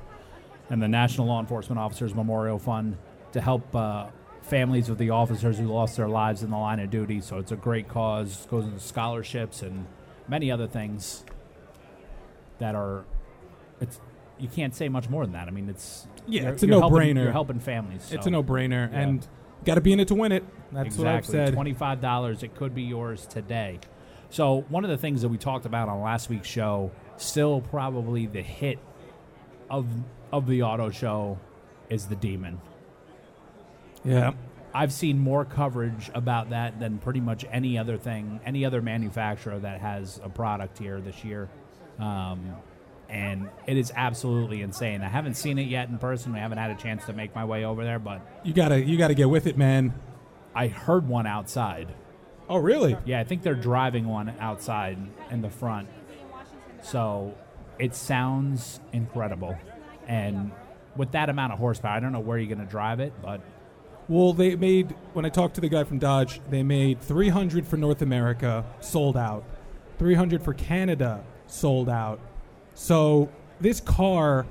[0.69, 2.95] and the National Law Enforcement Officers Memorial Fund
[3.33, 4.05] to help uh,
[4.43, 7.19] families of the officers who lost their lives in the line of duty.
[7.21, 8.45] So it's a great cause.
[8.51, 9.85] goes into scholarships and
[10.27, 11.23] many other things
[12.59, 13.05] that are.
[13.81, 13.99] It's
[14.39, 15.47] you can't say much more than that.
[15.47, 17.23] I mean, it's Yeah, it's a helping- no-brainer.
[17.23, 18.11] You're helping families.
[18.11, 18.99] It's a no-brainer, Yeah.
[18.99, 19.27] and
[19.65, 20.43] got to be in it to win it.
[20.71, 21.03] That's exactly.
[21.05, 21.53] what I've said.
[21.53, 22.43] Twenty-five dollars.
[22.43, 23.79] It could be yours today.
[24.29, 28.25] So one of the things that we talked about on last week's show, still probably
[28.25, 28.79] the hit
[29.69, 29.85] of
[30.31, 31.37] of the auto show,
[31.89, 32.59] is the Demon.
[34.03, 34.31] Yeah,
[34.73, 39.59] I've seen more coverage about that than pretty much any other thing, any other manufacturer
[39.59, 41.49] that has a product here this year.
[41.99, 42.55] Um,
[43.09, 45.01] and it is absolutely insane.
[45.01, 46.33] I haven't seen it yet in person.
[46.33, 48.97] I haven't had a chance to make my way over there, but you gotta you
[48.97, 49.93] gotta get with it, man.
[50.55, 51.93] I heard one outside.
[52.49, 52.97] Oh, really?
[53.05, 54.97] Yeah, I think they're driving one outside
[55.31, 55.87] in the front.
[56.81, 57.35] So
[57.79, 59.57] it sounds incredible.
[60.07, 60.51] And
[60.95, 63.41] with that amount of horsepower, I don't know where you're going to drive it, but
[64.07, 67.77] Well, they made when I talked to the guy from Dodge, they made 300 for
[67.77, 69.43] North America, sold out.
[69.99, 72.19] 300 for Canada, sold out.
[72.75, 73.29] So
[73.61, 74.45] this car,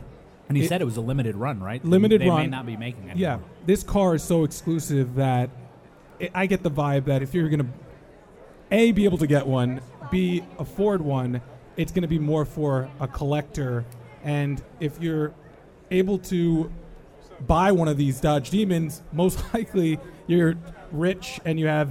[0.49, 1.83] And he It- said it was a limited run, right?
[1.85, 2.51] Limited they may run.
[2.51, 3.17] not be making it.
[3.17, 5.49] yeah, this car is so exclusive that
[6.19, 7.69] it, I get the vibe that if you're gonna
[8.71, 11.41] a be able to get one, b afford one,
[11.79, 13.85] it's gonna be more for a collector.
[14.25, 15.33] And if you're
[15.91, 16.71] able to
[17.47, 20.55] buy one of these Dodge Demons, most likely you're
[20.91, 21.91] rich and you have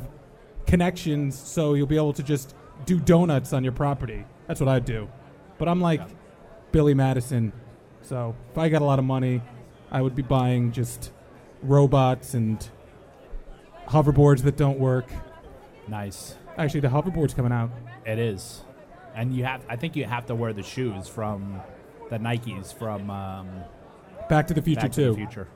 [0.67, 4.25] connections, so you'll be able to just do donuts on your property.
[4.47, 5.09] That's what I do.
[5.57, 6.01] But I'm like
[6.71, 7.53] Billy Madison,
[8.01, 9.41] so if I got a lot of money,
[9.91, 11.11] I would be buying just
[11.61, 12.67] robots and
[13.87, 15.09] hoverboards that don't work.
[15.87, 16.35] Nice.
[16.57, 17.69] Actually, the hoverboard's coming out.
[18.05, 18.61] It is,
[19.15, 19.63] and you have.
[19.69, 21.61] I think you have to wear the shoes from
[22.09, 23.49] the Nikes from um,
[24.32, 25.10] Back to the Future Back to too.
[25.10, 25.48] the Future.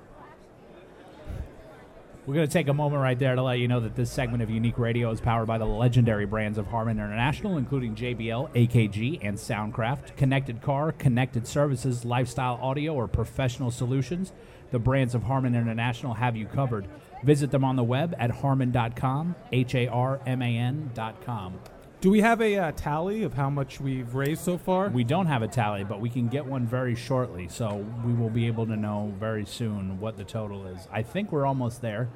[2.26, 4.44] We're going to take a moment right there to let you know that this segment
[4.44, 9.20] of Unique Radio is powered by the legendary brands of Harman International, including JBL, AKG,
[9.22, 10.18] and Soundcraft.
[10.18, 14.34] Connected car, connected services, lifestyle audio, or professional solutions.
[14.72, 16.86] The brands of Harman International have you covered.
[17.24, 21.60] Visit them on the web at harman.com, H A R M A N.com.
[22.06, 24.90] Do we have a uh, tally of how much we've raised so far?
[24.90, 27.48] We don't have a tally, but we can get one very shortly.
[27.48, 30.88] So we will be able to know very soon what the total is.
[30.92, 32.08] I think we're almost there,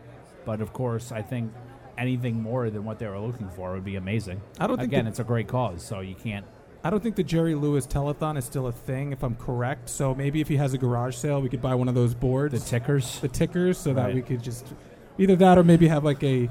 [0.45, 1.51] but of course, I think
[1.97, 4.43] anything more than what they were looking for would be amazing.
[4.59, 6.45] I don't think Again, that- it's a great cause, so you can't.
[6.83, 9.89] I don't think the Jerry Lewis telethon is still a thing, if I'm correct.
[9.89, 12.53] So maybe if he has a garage sale, we could buy one of those boards,
[12.53, 13.19] The tickers.
[13.21, 14.13] the tickers, so that Right.
[14.13, 14.71] we could just
[15.17, 16.47] either that or maybe have like a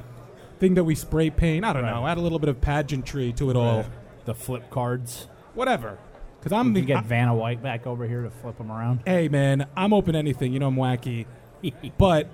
[0.59, 1.64] thing that we spray paint.
[1.64, 2.07] I don't know.
[2.07, 3.85] Add a little bit of pageantry to it all.
[4.25, 5.29] the flip cards.
[5.55, 5.99] Whatever.
[6.38, 9.01] Because I'm the get Vanna White back over here to flip them around.
[9.05, 10.53] hey man, I'm open to anything.
[10.53, 11.27] You know I'm wacky.
[11.99, 12.29] But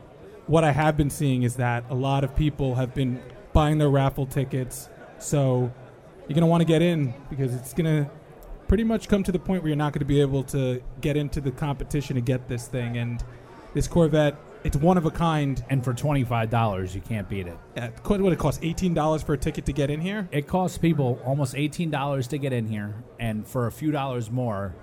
[0.46, 3.22] what I have been seeing is that a lot of people have been
[3.54, 4.90] buying their raffle tickets.
[5.18, 5.72] So
[6.28, 8.10] you're gonna want to get in because it's gonna
[8.68, 11.16] pretty much come to the point where you're not going to be able to get
[11.16, 12.96] into the competition to get this thing.
[12.96, 13.22] And
[13.74, 15.62] this Corvette, it's one of a kind.
[15.70, 17.56] And for $25, you can't beat it.
[17.76, 18.60] Uh, what what it costs?
[18.62, 20.28] Eighteen dollars for a ticket to get in here.
[20.32, 24.74] It costs people almost $18 to get in here, and for a few dollars more,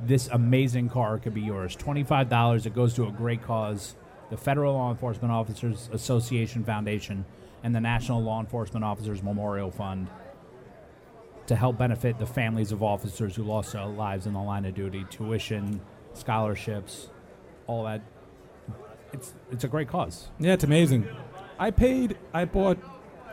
[0.00, 1.76] this amazing car could be yours.
[1.76, 3.94] $25, it goes to a great cause
[4.30, 7.24] the Federal Law Enforcement Officers Association Foundation
[7.62, 10.08] and the National Law Enforcement Officers Memorial Fund
[11.46, 14.74] to help benefit the families of officers who lost their lives in the line of
[14.74, 15.80] duty, tuition,
[16.14, 17.08] scholarships,
[17.66, 18.02] all that.
[19.14, 20.28] It's, it's a great cause.
[20.38, 21.06] Yeah, it's amazing.
[21.58, 22.18] I paid.
[22.32, 22.78] I bought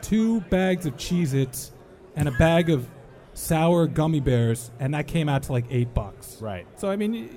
[0.02, 1.72] two bags of Cheez-Its
[2.16, 2.88] and a bag of
[3.34, 6.38] sour gummy bears, and that came out to like eight bucks.
[6.42, 7.30] Right, So I mean, y-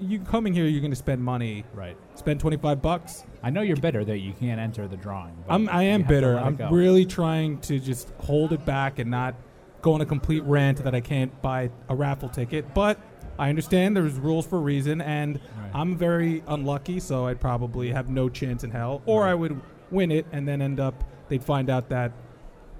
[0.00, 1.64] you coming here, you're going to spend money.
[1.74, 1.96] right.
[2.14, 3.24] Spend twenty five bucks.
[3.42, 5.34] I know you're bitter that you can't enter the drawing.
[5.46, 5.68] but I'm.
[5.70, 6.34] I you am have to bitter.
[6.34, 6.70] let it I'm go.
[6.70, 9.34] really trying to just hold it back and not
[9.82, 12.74] go on a complete rant that I can't buy a raffle ticket.
[12.74, 13.00] But
[13.40, 15.70] I understand there's rules for a reason, and Right.
[15.74, 19.58] I'm very unlucky, so I'd probably have no chance in hell, or I would
[19.90, 21.02] win it and then end up.
[21.28, 22.12] They'd find out that.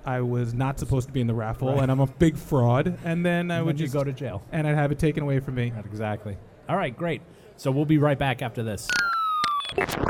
[0.04, 1.82] I was not supposed to be in the raffle, Right.
[1.82, 2.94] and I'm a big fraud.
[3.04, 4.42] And then I And would then just go to jail.
[4.50, 5.72] and I'd have it taken away from me.
[5.76, 6.38] Right, exactly.
[6.70, 7.20] All right, great.
[7.56, 8.88] So we'll be right back after this.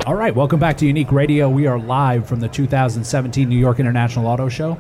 [0.07, 1.49] All right, welcome back to Unique Radio.
[1.51, 4.79] We are live from the 2017 New York International Auto Show.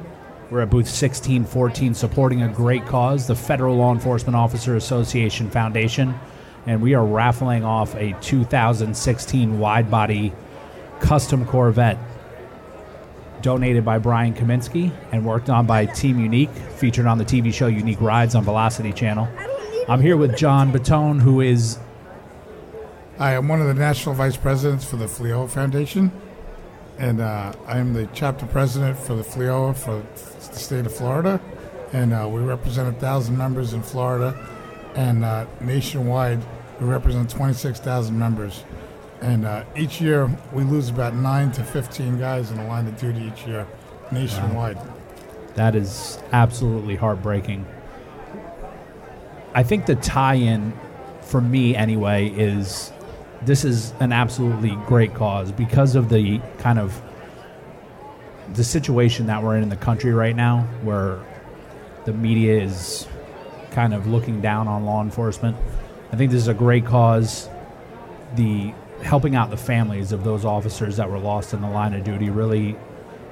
[0.50, 6.18] We're at booth 1614 supporting a great cause, the Federal Law Enforcement Officer Association Foundation.
[6.66, 10.32] And we are raffling off a 2016 wide body
[10.98, 11.98] custom Corvette
[13.42, 17.68] donated by Brian Kaminsky and worked on by Team Unique, featured on the TV show
[17.68, 19.28] Unique Rides on Velocity Channel.
[19.88, 21.78] I'm here with John Batone, who is.
[23.20, 26.10] I am one of the national vice presidents for the FLEOA Foundation,
[27.00, 31.40] and uh, I'm the chapter president for the FLEOA for the state of Florida,
[31.94, 34.38] and uh, we represent a thousand members in Florida,
[34.94, 36.44] and uh, nationwide
[36.78, 38.64] we represent 26,000 members,
[39.22, 42.98] and uh, each year we lose about nine to 15 guys in the line of
[43.00, 43.66] duty each year,
[44.12, 44.78] nationwide.
[45.54, 47.66] that is absolutely heartbreaking.
[49.54, 50.74] I think the tie-in
[51.22, 52.92] for me anyway is
[53.42, 57.00] this is an absolutely great cause because of the kind of
[58.54, 61.18] the situation that we're in in the country right now where
[62.04, 63.06] the media is
[63.70, 65.56] kind of looking down on law enforcement.
[66.12, 67.48] I think this is a great cause.
[68.34, 72.04] The helping out the families of those officers that were lost in the line of
[72.04, 72.76] duty really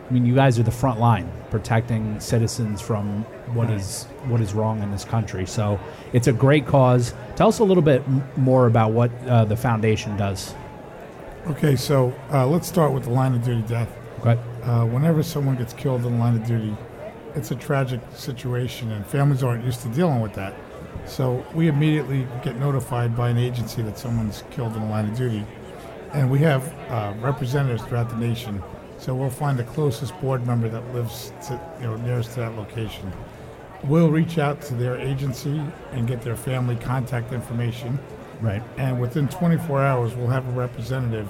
[0.09, 4.55] I mean, you guys are the front line protecting citizens from what is what is
[4.55, 5.47] wrong in this country.
[5.47, 5.79] So
[6.13, 7.13] it's a great cause.
[7.37, 10.55] Tell us a little bit m- more about what uh, the foundation does.
[11.47, 13.91] Okay, so uh, let's start with the line of duty death.
[14.21, 14.41] Okay.
[14.63, 16.75] Uh, whenever someone gets killed in the line of duty,
[17.35, 20.55] it's a tragic situation, and families aren't used to dealing with that.
[21.07, 25.17] So we immediately get notified by an agency that someone's killed in the line of
[25.17, 25.45] duty,
[26.13, 28.63] and we have uh, representatives throughout the nation.
[28.99, 32.57] So we'll find the closest board member that lives to, you know nearest to that
[32.57, 33.11] location.
[33.85, 37.99] We'll reach out to their agency and get their family contact information,
[38.41, 38.63] Right.
[38.77, 41.29] and within 24 hours, we'll have a representative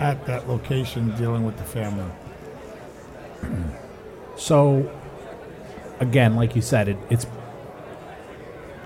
[0.00, 2.10] at that location dealing with the family.
[4.38, 4.90] So,
[5.98, 7.26] again, like you said, it, it's.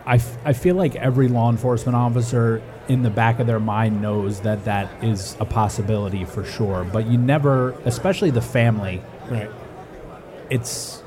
[0.06, 4.02] I, f- I feel like every law enforcement officer in the back of their mind
[4.02, 6.84] knows that that is a possibility for sure.
[6.84, 9.50] But you never, especially the family, Right.
[10.48, 11.02] it's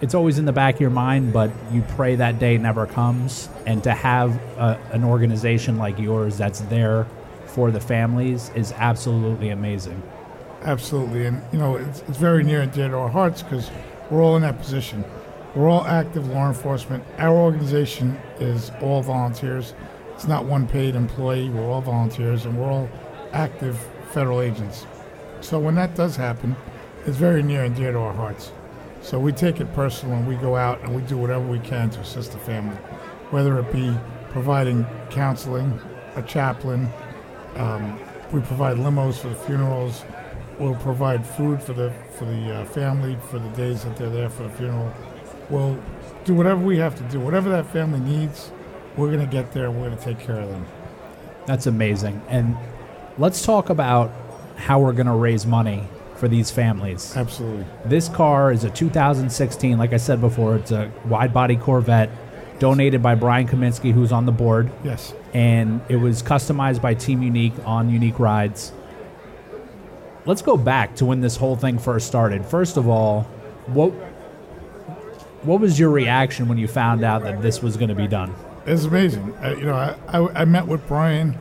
[0.00, 3.48] it's always in the back of your mind, but you pray that day never comes.
[3.66, 7.06] And to have a, an organization like yours that's there
[7.46, 10.02] for the families is absolutely amazing.
[10.62, 13.70] Absolutely, and you know it's, it's very near and dear to our hearts because
[14.10, 15.04] we're all in that position.
[15.54, 17.04] We're all active law enforcement.
[17.18, 19.74] Our organization is all volunteers.
[20.14, 21.48] It's not one paid employee.
[21.48, 22.88] We're all volunteers, and we're all
[23.32, 23.78] active
[24.12, 24.86] federal agents.
[25.40, 26.56] So when that does happen,
[27.06, 28.52] it's very near and dear to our hearts.
[29.00, 31.90] So we take it personal, and we go out and we do whatever we can
[31.90, 32.76] to assist the family,
[33.30, 33.96] whether it be
[34.30, 35.80] providing counseling,
[36.14, 36.88] a chaplain,
[37.56, 37.98] um,
[38.32, 40.04] we provide limos for the funerals.
[40.58, 44.30] We'll provide food for the for the uh, family for the days that they're there
[44.30, 44.92] for the funeral.
[45.50, 45.78] We'll
[46.24, 47.20] do whatever we have to do.
[47.20, 48.52] Whatever that family needs,
[48.96, 49.66] we're going to get there.
[49.66, 50.66] and We're going to take care of them.
[51.46, 52.22] That's amazing.
[52.28, 52.56] And
[53.18, 54.12] let's talk about
[54.56, 55.84] how we're going to raise money
[56.16, 57.16] for these families.
[57.16, 57.66] Absolutely.
[57.84, 62.10] This car is a 2016, like I said before, it's a wide body Corvette
[62.60, 64.70] donated by Brian Kaminsky, who's on the board.
[64.84, 65.14] Yes.
[65.34, 68.72] and it was customized by Team Unique on Unique Rides.
[70.26, 72.46] Let's go back to when this whole thing first started.
[72.46, 73.22] First of all,
[73.66, 73.90] what
[75.42, 78.32] what was your reaction when you found out that this was going to be done?
[78.66, 79.34] It's amazing.
[79.42, 81.36] Uh, you know, I, I, I met with Brian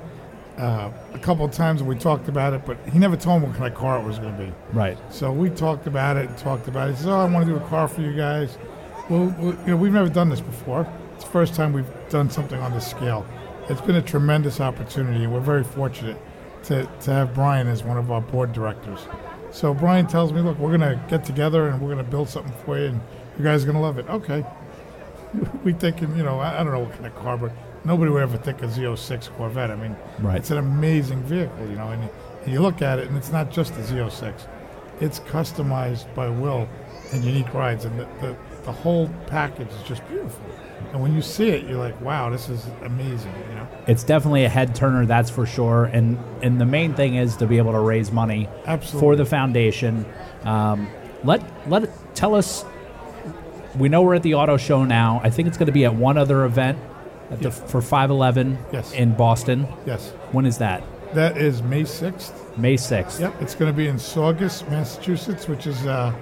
[0.58, 3.48] uh, a couple of times and we talked about it, but he never told me
[3.48, 4.54] what kind of car it was going to be.
[4.74, 4.98] Right.
[5.10, 6.92] So we talked about it and talked about it.
[6.94, 8.58] He says, "Oh, I want to do a car for you guys."
[9.10, 10.88] Well, well, you know, we've never done this before.
[11.16, 13.26] It's the first time we've done something on this scale.
[13.70, 16.18] It's been a tremendous opportunity, and we're very fortunate
[16.64, 19.08] to, to have Brian as one of our board directors.
[19.52, 22.30] So Brian tells me, "Look, we're going to get together and we're going to build
[22.30, 23.02] something for you, and
[23.38, 24.46] you guys are going to love it." Okay.
[25.64, 27.52] we thinking, you know, I, I don't know what kind of car, but
[27.86, 29.72] nobody would ever think a Z06 Corvette.
[29.72, 30.38] I mean, Right.
[30.38, 32.10] it's an amazing vehicle, you know, and,
[32.44, 34.34] and you look at it, and it's not just a Z06.
[35.00, 36.68] It's customized by Will
[37.12, 40.46] and Unique Rides, and the, the, the whole package is just beautiful.
[40.92, 43.68] And when you see it, you're like, wow, this is amazing, you know?
[43.88, 45.86] It's definitely a head turner, that's for sure.
[45.86, 49.00] And and the main thing is to be able to raise money Absolutely.
[49.00, 50.06] for the foundation.
[50.44, 50.90] Um,
[51.24, 52.66] let let tell us.
[53.78, 55.22] We know we're at the auto show now.
[55.24, 56.78] I think it's going to be at one other event
[57.30, 58.92] at the, for 511 Yes.
[58.94, 59.68] in Boston.
[59.86, 60.10] Yes.
[60.32, 60.84] When is that?
[61.14, 62.58] That is May 6th.
[62.58, 63.20] May 6th.
[63.20, 66.14] Yep, it's going to be in Saugus, Massachusetts, which is, uh,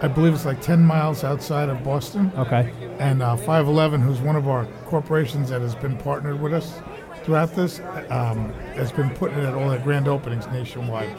[0.00, 2.30] I believe it's like 10 miles outside of Boston.
[2.36, 2.72] Okay.
[2.98, 6.80] And uh, 511, who's one of our corporations that has been partnered with us
[7.24, 11.14] throughout this, um, has been putting it at all their grand openings nationwide.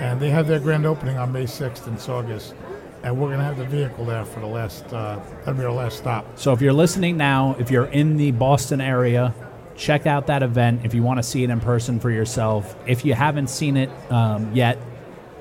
[0.00, 2.54] And they have their grand opening on May 6th in Saugus.
[3.02, 5.72] And we're going to have the vehicle there for the last, uh, that'll be our
[5.72, 6.38] last stop.
[6.38, 9.34] So if you're listening now, if you're in the Boston area,
[9.76, 12.76] check out that event if you want to see it in person for yourself.
[12.86, 14.78] If you haven't seen it um, yet,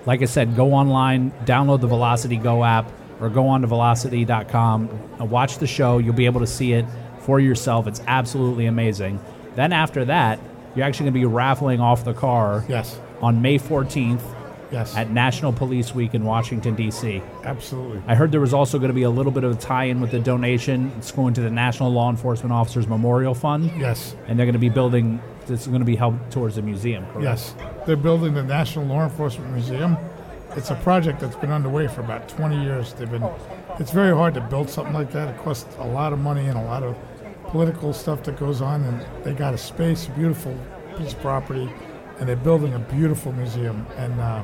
[0.06, 4.90] like I said, go online, download the Velocity Go app, or go on to velocity.com,
[5.20, 5.98] and watch the show.
[5.98, 6.86] You'll be able to see it
[7.20, 7.88] for yourself.
[7.88, 9.20] It's absolutely amazing.
[9.56, 10.40] Then after that,
[10.76, 14.22] you're actually going to be raffling off the car Yes, on May 14th
[14.72, 17.22] yes, at National Police Week in Washington, D.C.
[17.44, 18.02] absolutely.
[18.08, 20.12] I heard there was also going to be a little bit of a tie-in with
[20.12, 20.92] the donation.
[20.98, 24.60] It's going to the National Law Enforcement Officers Memorial Fund, Yes, and they're going to
[24.60, 25.22] be building.
[25.48, 27.06] This is going to be held towards the museum.
[27.08, 27.24] Correct?
[27.24, 29.96] Yes, they're building the National Law Enforcement Museum.
[30.56, 32.94] It's a project that's been underway for about 20 years.
[32.94, 33.24] They've been.
[33.80, 35.28] It's very hard to build something like that.
[35.28, 36.96] It costs a lot of money and a lot of
[37.50, 38.84] political stuff that goes on.
[38.84, 40.58] And they got a space, a beautiful
[40.98, 41.70] piece of property,
[42.20, 43.86] and they're building a beautiful museum.
[43.98, 44.42] And uh,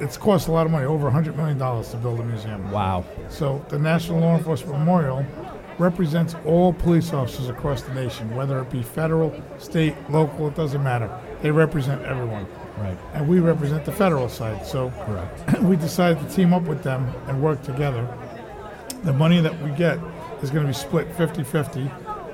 [0.00, 2.70] it's cost a lot of money, over 100 million dollars to build a museum.
[2.70, 3.04] Wow.
[3.28, 5.24] So the National Law Enforcement Memorial
[5.78, 10.82] represents all police officers across the nation, whether it be federal, state, local, it doesn't
[10.82, 11.10] matter.
[11.42, 12.46] They represent everyone.
[12.78, 12.96] Right.
[13.14, 14.66] And we represent the federal side.
[14.66, 15.62] So Correct.
[15.62, 18.06] we decided to team up with them and work together.
[19.04, 19.98] The money that we get
[20.42, 21.90] is going to be split 50 50.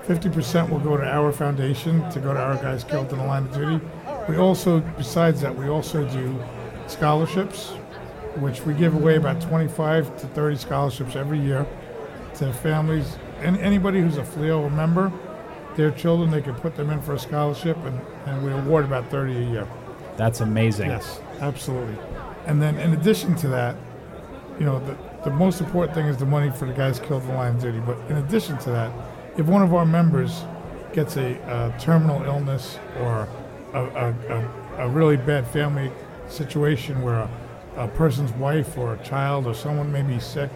[0.07, 3.45] 50% will go to our foundation to go to our guys killed in the line
[3.45, 3.85] of duty.
[4.29, 6.39] We also, besides that, we also do
[6.87, 7.71] scholarships,
[8.37, 11.67] which we give away about 25 to 30 scholarships every year
[12.35, 15.13] to families any, anybody who's a FLEO member,
[15.77, 19.11] their children, they can put them in for a scholarship, and, and we award about
[19.11, 19.69] 30 a year.
[20.17, 20.91] That's amazing.
[20.91, 21.97] Yes, absolutely.
[22.47, 23.77] And then in addition to that,
[24.59, 27.29] you know, the, the most important thing is the money for the guys killed in
[27.29, 27.81] the line of duty.
[27.81, 28.93] But in addition to that,
[29.37, 30.45] if one of our members
[30.95, 33.29] gets a, a terminal illness or
[33.75, 35.91] a, a, a, a really bad family
[36.29, 37.31] situation where a,
[37.77, 40.51] a person's wife or a child or someone may be sick,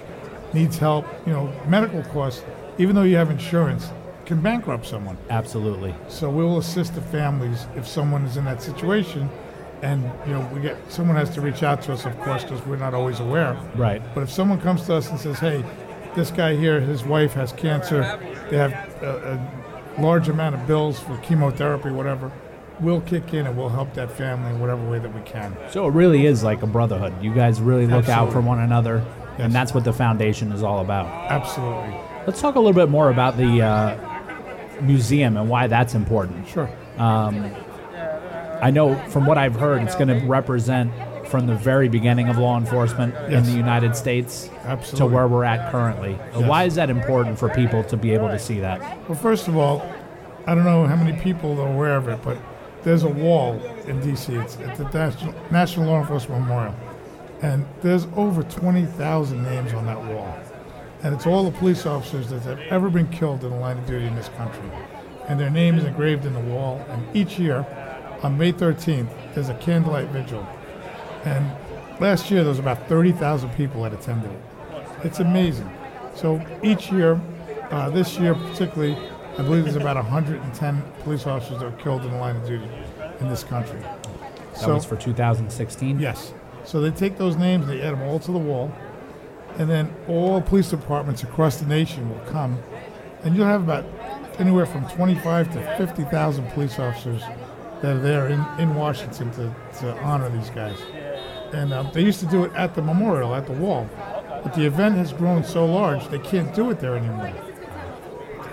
[0.52, 2.44] needs help, you know, medical costs,
[2.78, 3.90] even though you have insurance,
[4.26, 5.18] can bankrupt someone.
[5.28, 5.94] Absolutely.
[6.08, 9.28] So we'll assist the families if someone is in that situation,
[9.82, 12.64] and you know we get someone has to reach out to us, of course, because
[12.66, 13.56] we're not always aware.
[13.74, 14.02] Right.
[14.14, 15.64] But if someone comes to us and says, "Hey,
[16.14, 18.02] this guy here, his wife has cancer,
[18.50, 19.40] they have a,
[19.98, 22.30] a large amount of bills for chemotherapy, whatever,"
[22.80, 25.56] we'll kick in and we'll help that family in whatever way that we can.
[25.70, 27.12] So it really is like a brotherhood.
[27.22, 29.04] You guys really look out for one another,
[29.38, 29.46] Yes.
[29.46, 31.06] and that's what the foundation is all about.
[31.30, 31.94] Absolutely.
[32.26, 36.46] Let's talk a little bit more about the uh, museum and why that's important.
[36.48, 36.68] Sure.
[38.62, 40.92] I know from what I've heard, it's going to represent
[41.28, 44.50] from the very beginning of law enforcement in the United States
[44.96, 46.14] to where we're at currently.
[46.34, 46.48] Uh, Yes.
[46.48, 48.80] Why is that important for people to be able to see that?
[49.08, 49.88] Well, first of all,
[50.46, 52.36] I don't know how many people are aware of it, but
[52.82, 54.34] there's a wall in D.C.
[54.34, 56.74] It's at the National, National Law Enforcement Memorial,
[57.42, 60.38] and there's over 20,000 names on that wall,
[61.02, 63.86] and it's all the police officers that have ever been killed in the line of
[63.86, 64.70] duty in this country,
[65.28, 66.84] and their name is engraved in the wall.
[66.88, 67.66] And each year,
[68.22, 70.46] on May 13th, there's a candlelight vigil,
[71.24, 71.50] and
[72.00, 74.40] last year there was about 30,000 people that attended it.
[75.04, 75.70] It's amazing.
[76.14, 77.20] So each year,
[77.70, 78.96] uh, this year particularly,
[79.38, 82.68] I believe there's about 110 police officers that were killed in the line of duty
[83.20, 83.80] in this country.
[83.80, 85.98] That was for 2016.
[85.98, 86.34] Yes.
[86.64, 88.72] So they take those names, and they add them all to the wall,
[89.58, 92.58] and then all police departments across the nation will come,
[93.22, 93.86] and you'll have about
[94.38, 97.22] anywhere from 25 to 50,000 police officers
[97.82, 100.78] that are there in, in Washington to, to honor these guys.
[101.52, 103.88] And um, they used to do it at the memorial, at the wall,
[104.42, 107.32] but the event has grown so large they can't do it there anymore.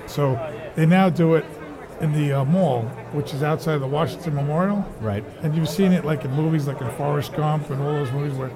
[0.08, 0.36] So
[0.78, 1.44] they now do it
[2.02, 4.86] in the uh, mall, which is outside the Washington Memorial.
[5.02, 5.24] Right.
[5.42, 8.38] And you've seen it like in movies like in Forrest Gump and all those movies
[8.38, 8.52] where,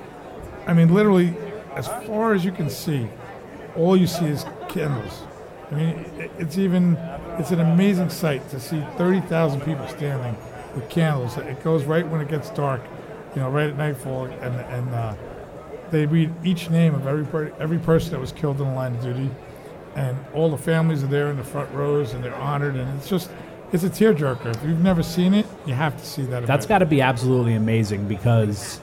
[0.68, 1.34] I mean, literally,
[1.74, 3.08] as far as you can see,
[3.76, 5.24] all you see is candles.
[5.72, 6.06] I mean,
[6.38, 6.96] it's even,
[7.40, 10.36] it's an amazing sight to see 30,000 people standing
[10.76, 11.38] with candles.
[11.38, 12.82] It goes right when it gets dark,
[13.34, 15.16] you know, right at nightfall, and, and uh,
[15.90, 18.94] they read each name of every, per- every person that was killed in the line
[18.94, 19.32] of duty.
[19.96, 23.10] And all the families are there in the front rows, and they're honored, and it's
[23.10, 23.30] just,
[23.74, 24.56] it's a tearjerker.
[24.56, 26.46] If you've never seen it, you have to see that.
[26.46, 28.78] That's got to be absolutely amazing because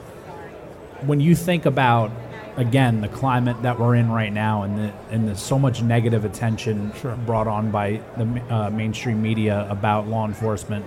[1.02, 2.10] when you think about
[2.56, 6.24] again the climate that we're in right now and the, and the so much negative
[6.24, 7.14] attention Sure.
[7.24, 10.84] brought on by the uh, mainstream media about law enforcement,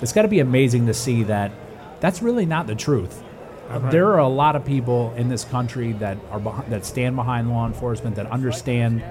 [0.00, 1.50] it's got to be amazing to see that
[1.98, 3.22] that's really not the truth.
[3.68, 3.90] right.
[3.90, 7.50] There are a lot of people in this country that are beh- that stand behind
[7.50, 9.02] law enforcement that understand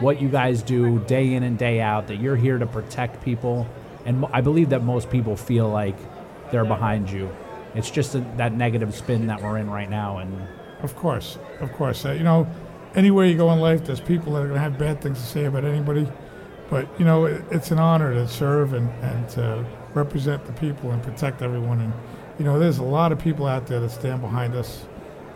[0.00, 2.08] what you guys do day in and day out.
[2.08, 3.66] That you're here to protect people,
[4.04, 5.96] and I believe that most people feel like
[6.50, 7.30] they're behind you.
[7.74, 10.48] It's just a, that negative spin that we're in right now, and
[10.82, 12.04] Of course, of course.
[12.04, 12.46] Uh, you know,
[12.94, 15.26] anywhere you go in life, there's people that are going to have bad things to
[15.26, 16.08] say about anybody.
[16.70, 20.90] But, you know, it, it's an honor to serve and, and to represent the people
[20.92, 21.80] and protect everyone.
[21.80, 21.92] And,
[22.38, 24.86] you know, there's a lot of people out there that stand behind us.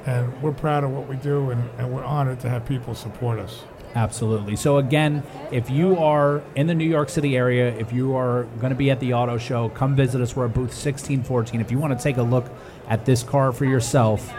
[0.06, 3.38] And we're proud of what we do, and, and we're honored to have people support
[3.38, 3.64] us.
[3.94, 4.56] Absolutely.
[4.56, 5.22] So again,
[5.52, 8.90] if you are in the New York City area, if you are going to be
[8.90, 10.34] at the auto show, come visit us.
[10.34, 11.60] We're at booth 1614.
[11.60, 12.46] If you want to take a look
[12.88, 14.34] at this car for yourself,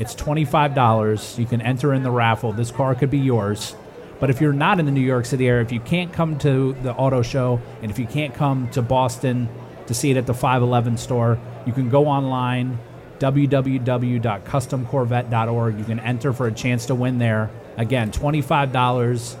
[0.00, 1.38] it's $25.
[1.38, 2.52] You can enter in the raffle.
[2.52, 3.76] This car could be yours.
[4.18, 6.72] But if you're not in the New York City area, if you can't come to
[6.82, 9.48] the auto show, and if you can't come to Boston
[9.86, 12.78] to see it at the 511 store, you can go online
[13.18, 15.78] www.customcorvette.org.
[15.78, 17.50] You can enter for a chance to win there.
[17.76, 19.36] Again, $25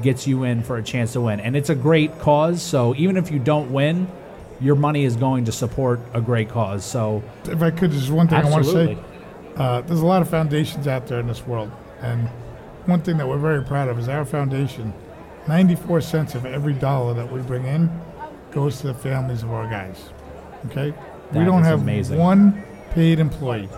[0.00, 1.40] gets you in for a chance to win.
[1.40, 4.08] And it's a great cause, so even if you don't win,
[4.60, 6.84] your money is going to support a great cause.
[6.84, 8.98] So If I could, there's one thing I want to say.
[9.56, 11.70] Uh, there's a lot of foundations out there in this world,
[12.00, 12.28] and
[12.86, 14.94] one thing that we're very proud of is our foundation.
[15.46, 17.90] 94 cents of every dollar that we bring in
[18.52, 20.10] goes to the families of our guys.
[20.66, 20.94] Okay,
[21.34, 22.18] we don't have amazing.
[22.18, 22.62] one
[22.94, 23.68] paid employee.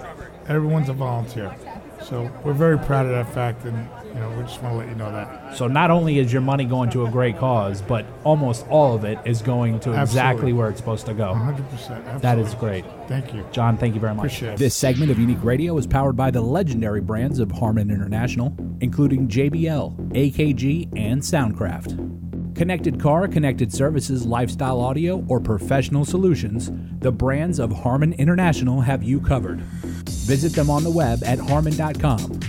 [0.48, 1.54] Everyone's a volunteer,
[2.02, 4.88] so we're very proud of that fact, and You know, we just want to let
[4.88, 5.56] you know that.
[5.56, 9.04] So not only is your money going to a great cause, but almost all of
[9.04, 11.34] it is going to exactly where it's supposed to go.
[11.34, 12.20] 100%.
[12.20, 12.84] That is great.
[13.08, 13.44] Thank you.
[13.50, 14.26] John, thank you very much.
[14.26, 14.58] Appreciate it.
[14.60, 19.26] This segment of Unique Radio is powered by the legendary brands of Harman International, including
[19.26, 22.23] JBL, AKG, and Soundcraft.
[22.54, 29.02] Connected car, connected services, lifestyle audio, or professional solutions, the brands of Harman International have
[29.02, 29.60] you covered.
[29.60, 32.40] Visit them on the web at harman.com.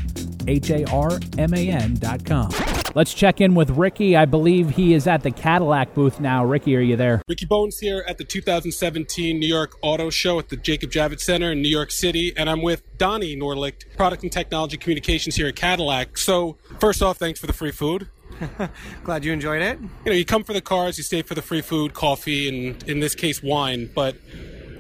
[0.47, 2.51] H A R M A N.com.
[2.93, 4.16] Let's check in with Ricky.
[4.16, 6.45] I believe he is at the Cadillac booth now.
[6.45, 7.22] Ricky, are you there?
[7.28, 11.51] Ricky Bones here at the 2017 New York Auto Show at the Jacob Javits Center
[11.51, 15.58] in New York City, and I'm with Donnie Nordlicht, Product and Technology Communications here at
[15.58, 16.18] Cadillac.
[16.18, 18.08] So, first off, thanks for the free food.
[19.04, 19.80] Glad you enjoyed it.
[19.80, 22.82] You know, you come for the cars, you stay for the free food, coffee, and
[22.84, 23.90] in this case, wine.
[23.94, 24.16] But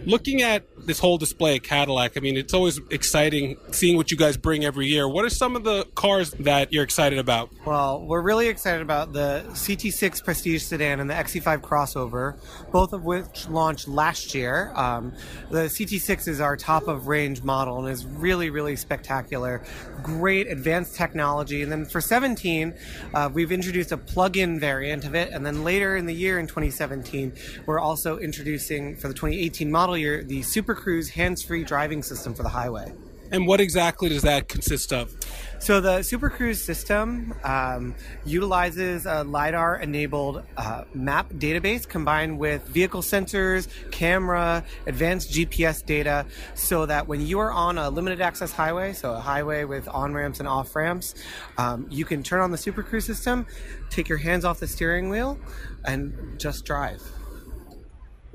[0.05, 4.17] looking at this whole display at Cadillac, I mean, it's always exciting seeing what you
[4.17, 5.07] guys bring every year.
[5.07, 7.49] What are some of the cars that you're excited about?
[7.65, 12.37] Well, we're really excited about the CT6 Prestige sedan and the XT5 crossover,
[12.71, 14.71] both of which launched last year.
[14.75, 15.13] Um,
[15.49, 19.63] the CT6 is our top of range model and is really, really spectacular.
[20.03, 21.61] Great advanced technology.
[21.61, 22.73] And then for 17,
[23.13, 25.31] uh, we've introduced a plug in variant of it.
[25.31, 27.33] And then later in the year in 2017,
[27.65, 32.33] we're also introducing for the 2018 model year the Super Cruise hands free driving system
[32.33, 32.93] for the highway.
[33.31, 35.15] And what exactly does that consist of?
[35.59, 43.01] So the Super Cruise system um, utilizes a lidar-enabled uh, map database combined with vehicle
[43.01, 48.93] sensors, camera, advanced GPS data, so that when you are on a limited access highway,
[48.93, 51.15] so a highway with on ramps and off ramps,
[51.57, 53.47] um, you can turn on the Super Cruise system,
[53.89, 55.39] take your hands off the steering wheel,
[55.83, 57.01] and just drive.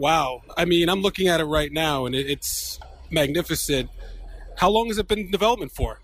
[0.01, 0.41] Wow.
[0.57, 2.81] I mean, I'm looking at it right now, and it's
[3.11, 3.91] magnificent.
[4.57, 6.01] How long has it been in development for?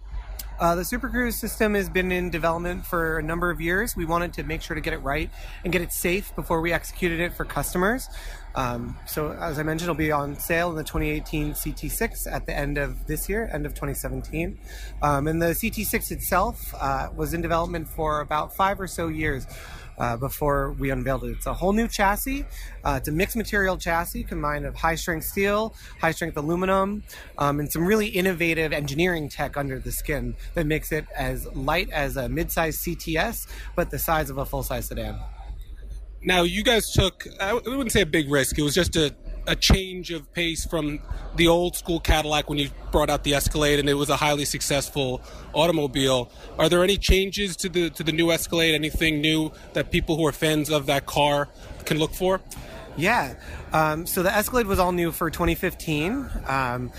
[0.61, 3.97] Uh, the Super Cruise system has been in development for a number of years.
[3.97, 5.31] We wanted to make sure to get it right
[5.65, 8.07] and get it safe before we executed it for customers.
[8.55, 12.55] Um, so, as I mentioned, it'll be on sale in the 2018 CT6 at the
[12.55, 14.59] end of this year, end of 2017.
[15.01, 19.47] Um, and the CT6 itself uh, was in development for about five or so years.
[19.99, 21.31] Uh, before we unveiled it.
[21.31, 22.45] It's a whole new chassis.
[22.85, 27.03] Uh, it's a mixed material chassis combined of high strength steel, high strength aluminum,
[27.39, 31.89] um, and some really innovative engineering tech under the skin that makes it as light
[31.91, 35.19] as a mid-size CTS, but the size of a full-size sedan.
[36.23, 39.15] Now, you guys took, I wouldn't say a big risk, it was just a,
[39.47, 41.01] a change of pace from
[41.37, 44.45] the old school Cadillac when you brought out the Escalade and it was a highly
[44.45, 45.23] successful
[45.53, 46.31] automobile.
[46.59, 48.75] Are there any changes to the to the new Escalade?
[48.75, 51.49] Anything new that people who are fans of that car
[51.85, 52.41] can look for?
[52.97, 53.35] Yeah.
[53.73, 56.29] Um, so the Escalade was all new for 2015.
[56.47, 56.91] Um,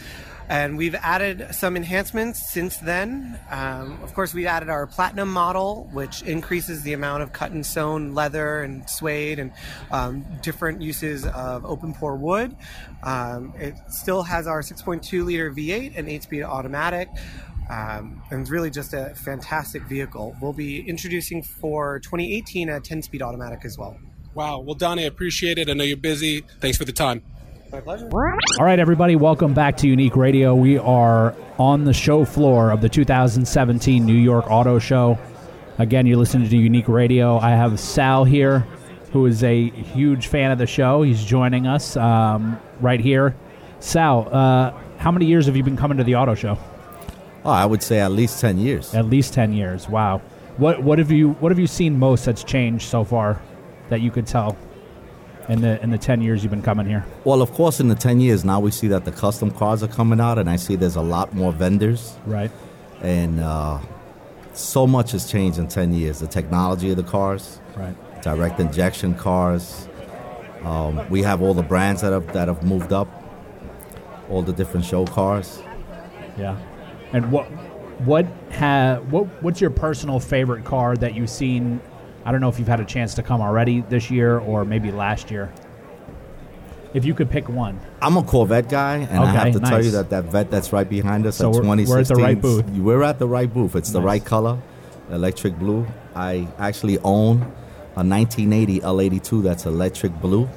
[0.50, 3.40] and we've added some enhancements since then.
[3.50, 7.66] Um, of course, we've added our platinum model, which increases the amount of cut and
[7.66, 9.52] sewn leather and suede and
[9.92, 12.56] um, different uses of open pore wood.
[13.04, 17.10] Um, it still has our 6.2 liter V8 and 8 speed automatic.
[17.70, 20.36] Um, and it's really just a fantastic vehicle.
[20.42, 23.98] We'll be introducing for 2018 a 10 speed automatic as well.
[24.34, 24.60] Wow.
[24.60, 25.70] Well, Donnie, I appreciate it.
[25.70, 26.46] I know you're busy.
[26.62, 27.24] Thanks for the time.
[27.72, 28.08] My pleasure.
[28.14, 30.56] All right, everybody, welcome back to Unique Radio.
[30.56, 35.20] We are on the show floor of the 2017 New York Auto Show.
[35.78, 37.38] Again, you're listening to Unique Radio.
[37.38, 38.60] I have Sal here,
[39.12, 41.02] who is a huge fan of the show.
[41.02, 43.36] He's joining us um, right here.
[43.82, 46.58] Sal, uh, how many years have you been coming to the auto show?
[47.44, 48.96] Oh, I would say at least ten years.
[48.96, 49.90] At least 10 years.
[49.90, 50.20] Wow.
[50.56, 53.42] What what have you what have you seen most that's changed so far
[53.90, 54.58] that you could tell
[55.50, 57.06] in the in the 10 years you've been coming here?
[57.24, 59.88] Well, of course, in the ten years now, we see that the custom cars are
[59.88, 62.52] coming out, and I see there's a lot more vendors, Right.
[63.02, 63.80] and uh,
[64.54, 66.20] so much has changed in ten years.
[66.20, 67.96] The technology of the cars, Right.
[68.22, 69.88] direct injection cars.
[70.66, 73.08] Um, we have all the brands that have that have moved up,
[74.30, 75.62] all the different show cars.
[76.38, 76.58] Yeah.
[77.14, 77.46] And what
[78.04, 81.80] what ha what what's your personal favorite car that you've seen?
[82.28, 84.92] I don't know if you've had a chance to come already this year or maybe
[84.92, 85.50] last year.
[86.94, 87.80] If you could pick one.
[88.02, 90.90] I'm a Corvette guy, and I have to tell you that that vet that's right
[90.90, 92.70] behind us So at we're- we're at the right booth.
[92.72, 93.78] We're at the right booth.
[93.78, 94.06] It's the Nice.
[94.06, 94.58] right color,
[95.10, 95.88] electric blue.
[96.16, 97.46] I actually own
[97.96, 100.50] a 1980 L82 that's electric blue,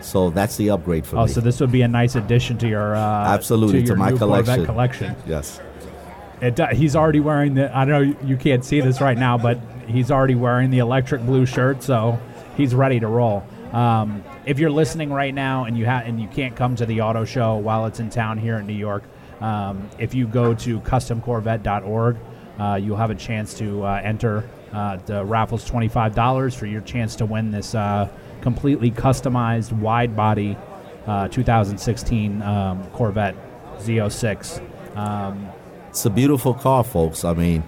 [0.00, 1.24] so that's the upgrade for Oh, me.
[1.24, 4.12] Oh, so this would be a nice addition to your uh, Absolutely, to, to my
[4.12, 4.64] collection.
[4.64, 5.16] collection.
[5.26, 5.60] yes.
[6.40, 7.76] It, do- he's already wearing the.
[7.76, 9.58] I know you can't see this right now, but
[9.90, 12.18] he's already wearing the electric blue shirt, so
[12.56, 13.44] he's ready to roll.
[13.72, 17.02] Um, if you're listening right now and you ha- and you can't come to the
[17.02, 19.04] auto show while it's in town here in New York,
[19.40, 22.16] um, if you go to customcorvette.org,
[22.58, 24.48] uh, you'll have a chance to uh, enter.
[24.72, 28.08] Uh, the raffle's twenty five dollars for your chance to win this uh,
[28.40, 30.56] completely customized wide body
[31.06, 33.34] uh, 2016 um, Corvette
[33.78, 34.60] Z06.
[34.96, 35.48] Um,
[35.88, 37.24] It's a beautiful car, folks.
[37.24, 37.64] I mean,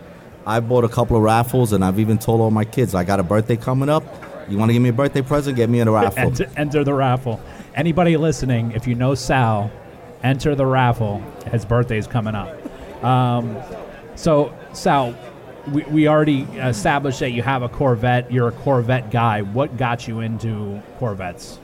[0.46, 3.20] I bought a couple of raffles, and I've even told all my kids I got
[3.20, 4.04] a birthday coming up.
[4.48, 5.56] You want to give me a birthday present?
[5.56, 6.18] Get me in a raffle.
[6.18, 7.40] enter, enter the raffle.
[7.74, 9.70] Anybody listening, if you know Sal,
[10.22, 11.22] enter the raffle.
[11.50, 13.04] His birthday's coming up.
[13.04, 13.56] Um,
[14.14, 15.14] so, Sal,
[15.68, 18.30] we, we already established that you have a Corvette.
[18.32, 19.42] You're a Corvette guy.
[19.42, 21.58] What got you into Corvettes?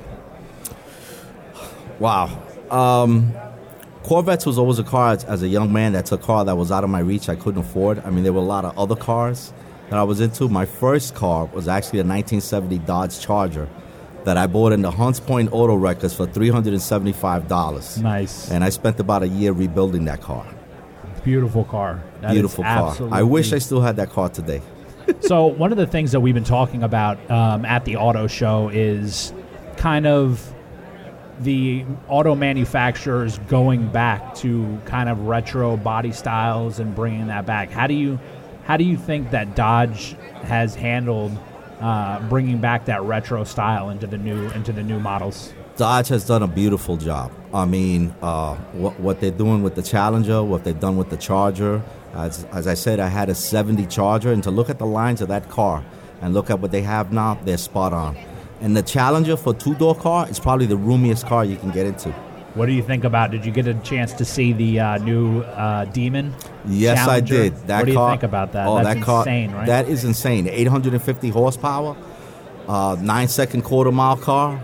[1.98, 2.42] Wow.
[2.70, 3.34] Um,
[4.02, 5.92] Corvettes was always a car as, as a young man.
[5.92, 7.28] That's a car that was out of my reach.
[7.28, 7.98] I couldn't afford.
[8.04, 9.52] I mean, there were a lot of other cars
[9.90, 10.48] that I was into.
[10.48, 13.68] My first car was actually a 1970 Dodge Charger
[14.24, 18.02] that I bought in the Hunts Point Auto Records for $375.
[18.02, 18.50] Nice.
[18.50, 20.46] And I spent about a year rebuilding that car.
[21.24, 22.02] Beautiful car.
[22.20, 22.96] That Beautiful car.
[23.10, 24.62] I wish I still had that car today.
[25.20, 28.68] so one of the things that we've been talking about um, at the auto show
[28.68, 29.32] is
[29.76, 30.54] kind of
[31.40, 37.70] the auto manufacturers going back to kind of retro body styles and bringing that back.
[37.70, 38.18] How do you
[38.64, 41.32] how do you think that Dodge has handled
[41.80, 45.52] uh, bringing back that retro style into the new into the new models?
[45.76, 47.30] Dodge has done a beautiful job.
[47.54, 51.16] I mean, uh, what, what they're doing with the Challenger, what they've done with the
[51.16, 51.82] Charger.
[52.14, 55.20] As, as I said, I had a 70 Charger, and to look at the lines
[55.20, 55.84] of that car
[56.20, 58.16] and look at what they have now, they're spot on.
[58.60, 61.86] And the Challenger for two door car is probably the roomiest car you can get
[61.86, 62.10] into.
[62.54, 63.30] What do you think about?
[63.30, 66.34] Did you get a chance to see the uh, new uh, Demon?
[66.66, 67.34] Yes, Challenger?
[67.34, 67.56] I did.
[67.68, 68.66] That what do you car, think about that?
[68.66, 69.66] Oh, That's that car, insane, right?
[69.66, 70.48] That is insane.
[70.48, 71.96] 850 horsepower,
[72.66, 74.60] uh, nine second quarter mile car.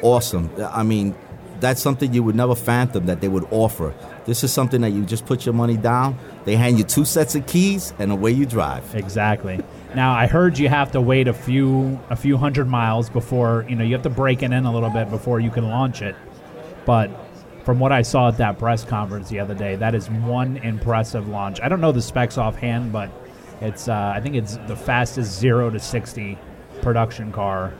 [0.00, 0.50] Awesome.
[0.58, 1.14] I mean,
[1.60, 3.94] that's something you would never phantom that they would offer.
[4.24, 6.18] This is something that you just put your money down.
[6.44, 8.94] They hand you two sets of keys, and away you drive.
[8.94, 9.60] Exactly.
[9.94, 13.76] Now I heard you have to wait a few a few hundred miles before you
[13.76, 16.16] know you have to break it in a little bit before you can launch it.
[16.86, 17.10] But
[17.64, 21.28] from what I saw at that press conference the other day, that is one impressive
[21.28, 21.60] launch.
[21.60, 23.10] I don't know the specs offhand, but
[23.60, 26.38] it's uh, I think it's the fastest zero to sixty
[26.80, 27.74] production car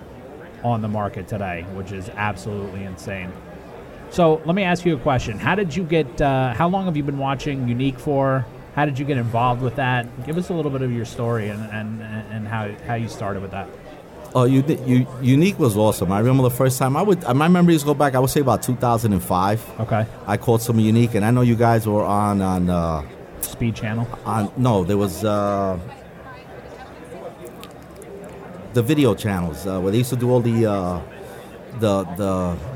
[0.62, 3.32] on the market today, which is absolutely insane.
[4.10, 6.20] So let me ask you a question: How did you get?
[6.20, 8.44] Uh, how long have you been watching Unique for?
[8.74, 10.24] How did you get involved with that?
[10.24, 13.42] Give us a little bit of your story and, and, and how, how you started
[13.42, 13.68] with that.
[14.34, 16.10] Oh, you, you unique was awesome.
[16.10, 17.22] I remember the first time I would.
[17.34, 18.14] My memories go back.
[18.14, 19.80] I would say about 2005.
[19.80, 20.06] Okay.
[20.26, 23.02] I called some unique, and I know you guys were on on uh,
[23.42, 24.08] Speed Channel.
[24.24, 24.50] on.
[24.56, 25.78] No, there was uh,
[28.72, 31.00] the video channels uh, where they used to do all the uh,
[31.78, 32.71] the the.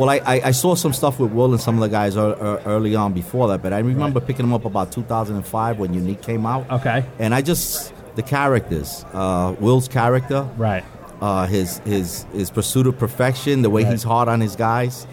[0.00, 2.34] Well, I, I, I saw some stuff with Will and some of the guys ear-
[2.40, 6.22] ear- early on before that, but I remember picking them up about 2005 when Unique
[6.22, 6.70] came out.
[6.70, 7.04] Okay.
[7.18, 10.84] And I just the characters, uh, Will's character, Right.
[11.20, 13.92] uh, his his his pursuit of perfection, the way Right.
[13.92, 15.06] he's hard on his guys.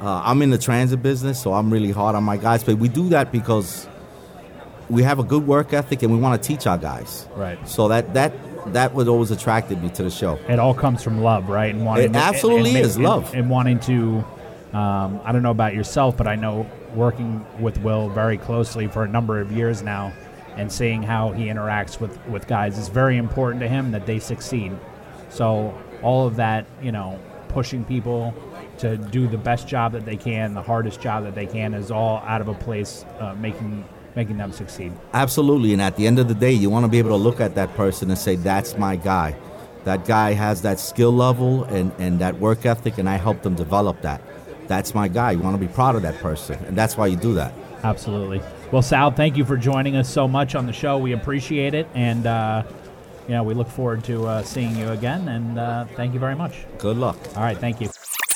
[0.00, 2.64] Uh, I'm in the transit business, so I'm really hard on my guys.
[2.64, 3.86] But we do that because
[4.88, 7.28] we have a good work ethic and we want to teach our guys.
[7.36, 7.58] Right.
[7.68, 8.32] So that that
[8.66, 10.38] that was always attracted me to the show.
[10.48, 11.74] It all comes from love, right?
[11.74, 13.34] And wanting It absolutely and- and- is, and- love.
[13.34, 14.24] And wanting to,
[14.72, 19.04] um, I don't know about yourself, but I know working with Will very closely for
[19.04, 20.12] a number of years now,
[20.56, 24.18] and seeing how he interacts with with guys is very important to him that they
[24.18, 24.72] succeed.
[25.28, 28.34] So all of that, you know, pushing people
[28.78, 31.90] to do the best job that they can, the hardest job that they can, is
[31.90, 33.84] all out of a place uh, making
[34.14, 34.92] making them succeed.
[35.12, 35.72] Absolutely.
[35.72, 37.54] And at the end of the day, you want to be able to look at
[37.54, 39.36] that person and say, that's my guy.
[39.84, 43.54] That guy has that skill level and, and that work ethic, and I helped them
[43.54, 44.20] develop that.
[44.66, 45.32] That's my guy.
[45.32, 46.62] You want to be proud of that person.
[46.66, 47.54] And that's why you do that.
[47.82, 48.42] Absolutely.
[48.70, 50.98] Well, Sal, thank you for joining us so much on the show.
[50.98, 52.64] We appreciate it, and uh,
[53.26, 55.28] you know we look forward to uh, seeing you again.
[55.28, 56.66] And uh, thank you very much.
[56.78, 57.16] Good luck.
[57.36, 57.88] All right, thank you.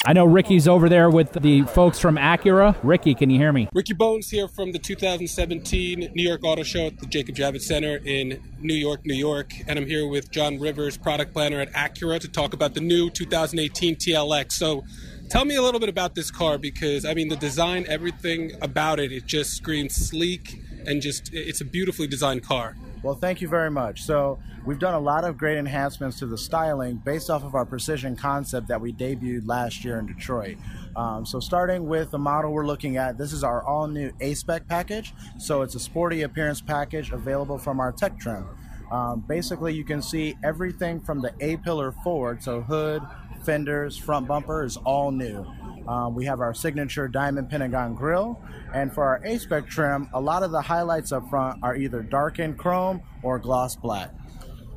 [0.05, 2.76] I know Ricky's over there with the folks from Acura.
[2.82, 3.68] Ricky, can you hear me?
[3.72, 8.00] Ricky Bones here from the 2017 New York Auto Show at the Jacob Javits Center
[8.05, 9.53] in New York, New York.
[9.68, 13.11] And I'm here with John Rivers, product planner at Acura, to talk about the new
[13.11, 14.53] 2018 TLX.
[14.53, 14.82] So
[15.30, 18.98] tell me a little bit about this car because, I mean, the design, everything about
[18.98, 22.74] it, it just screams sleek and just, it's a beautifully designed car.
[23.03, 24.03] Well, thank you very much.
[24.03, 27.64] So, we've done a lot of great enhancements to the styling based off of our
[27.64, 30.57] precision concept that we debuted last year in Detroit.
[30.94, 34.34] Um, so, starting with the model we're looking at, this is our all new A
[34.34, 35.14] spec package.
[35.38, 38.46] So, it's a sporty appearance package available from our tech trim.
[38.92, 43.03] Um, basically, you can see everything from the A pillar forward, so hood,
[43.42, 45.44] fenders, front bumper is all new.
[45.87, 48.41] Um, we have our signature diamond pentagon grille.
[48.74, 52.59] And for our A-Spec trim, a lot of the highlights up front are either darkened
[52.59, 54.11] chrome or gloss black.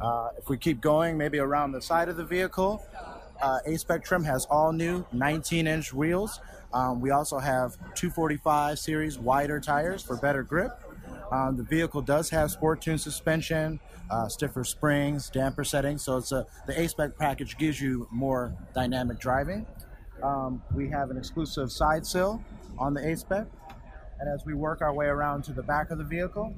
[0.02, 2.84] Uh, if we keep going, maybe around the side of the vehicle,
[3.42, 6.40] uh, A-Spec trim has all new 19-inch wheels.
[6.74, 10.82] Um, we also have 245 series wider tires for better grip.
[11.32, 13.80] Um, the vehicle does have sport tune suspension,
[14.10, 19.20] uh, stiffer springs, damper settings, so it's a the A-Spec package gives you more dynamic
[19.20, 19.66] driving.
[20.24, 22.42] Um, we have an exclusive side sill
[22.78, 23.48] on the A-Spec,
[24.20, 26.54] and as we work our way around to the back of the vehicle,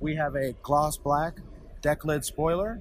[0.00, 1.38] we have a gloss black
[1.80, 2.80] deck lid spoiler,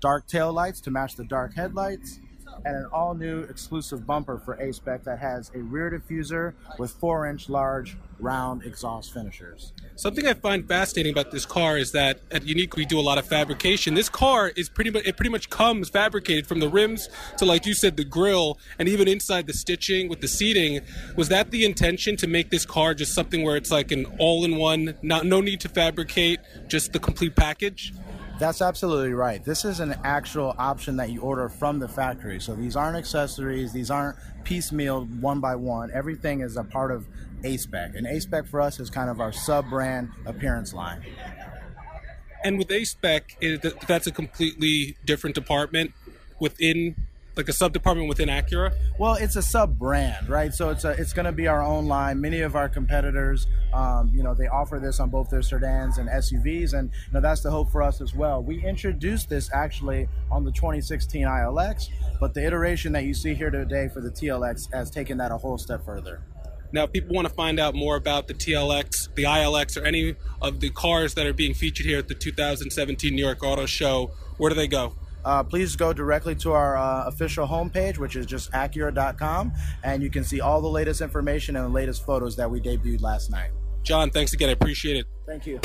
[0.00, 2.18] dark tail lights to match the dark headlights,
[2.64, 6.90] and an all new exclusive bumper for A Spec that has a rear diffuser with
[6.92, 9.72] 4 inch large round exhaust finishers.
[9.96, 13.18] Something I find fascinating about this car is that at Unique we do a lot
[13.18, 13.94] of fabrication.
[13.94, 17.08] This car is pretty much it pretty much comes fabricated from the rims
[17.38, 20.80] to like you said the grill and even inside the stitching with the seating.
[21.16, 24.94] Was that the intention to make this car just something where it's like an all-in-one,
[25.02, 27.92] not no need to fabricate, just the complete package?
[28.42, 29.44] That's absolutely right.
[29.44, 32.40] This is an actual option that you order from the factory.
[32.40, 35.92] So these aren't accessories, these aren't piecemeal one by one.
[35.94, 37.06] Everything is a part of
[37.44, 37.94] A-Spec.
[37.94, 41.04] And A-Spec for us is kind of our sub-brand appearance line.
[42.42, 43.40] And with A-Spec,
[43.86, 45.92] that's a completely different department
[46.40, 46.96] within
[47.36, 48.74] like a sub department within Acura?
[48.98, 50.52] Well, it's a sub brand, right?
[50.52, 52.20] So it's a, it's going to be our own line.
[52.20, 56.08] Many of our competitors, um, you know, they offer this on both their sedans and
[56.08, 58.42] SUVs, and you know that's the hope for us as well.
[58.42, 61.88] We introduced this actually on the 2016 ILX,
[62.20, 65.36] but the iteration that you see here today for the TLX has taken that a
[65.36, 66.22] whole step further.
[66.72, 70.14] Now, if people want to find out more about the TLX, the ILX, or any
[70.40, 74.12] of the cars that are being featured here at the 2017 New York Auto Show,
[74.38, 74.94] where do they go?
[75.24, 79.52] Uh, please go directly to our uh, official homepage, which is just Acura.com,
[79.84, 83.02] and you can see all the latest information and the latest photos that we debuted
[83.02, 83.50] last night.
[83.82, 84.48] John, thanks again.
[84.48, 85.06] I appreciate it.
[85.26, 85.60] Thank you.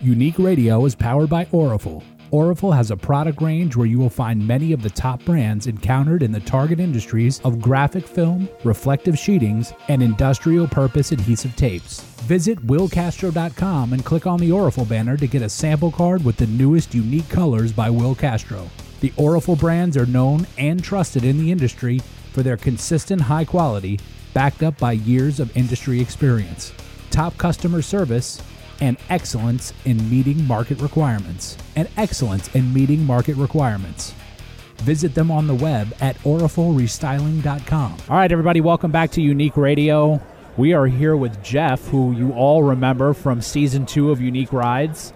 [0.00, 2.02] Unique Radio is powered by Orafol.
[2.32, 6.22] Orafol has a product range where you will find many of the top brands encountered
[6.22, 12.02] in the target industries of graphic film, reflective sheetings, and industrial purpose adhesive tapes.
[12.22, 16.46] Visit willcastro.com and click on the Orafol banner to get a sample card with the
[16.46, 18.70] newest unique colors by Will Castro.
[19.00, 21.98] The Orafol brands are known and trusted in the industry
[22.32, 23.98] for their consistent high quality,
[24.34, 26.72] backed up by years of industry experience,
[27.10, 28.40] top customer service,
[28.80, 31.56] and excellence in meeting market requirements.
[31.76, 34.14] And excellence in meeting market requirements.
[34.78, 37.92] Visit them on the web at orafolrestyling.com.
[38.08, 40.20] All right, everybody, welcome back to Unique Radio.
[40.56, 45.12] We are here with Jeff, who you all remember from season two of Unique Rides,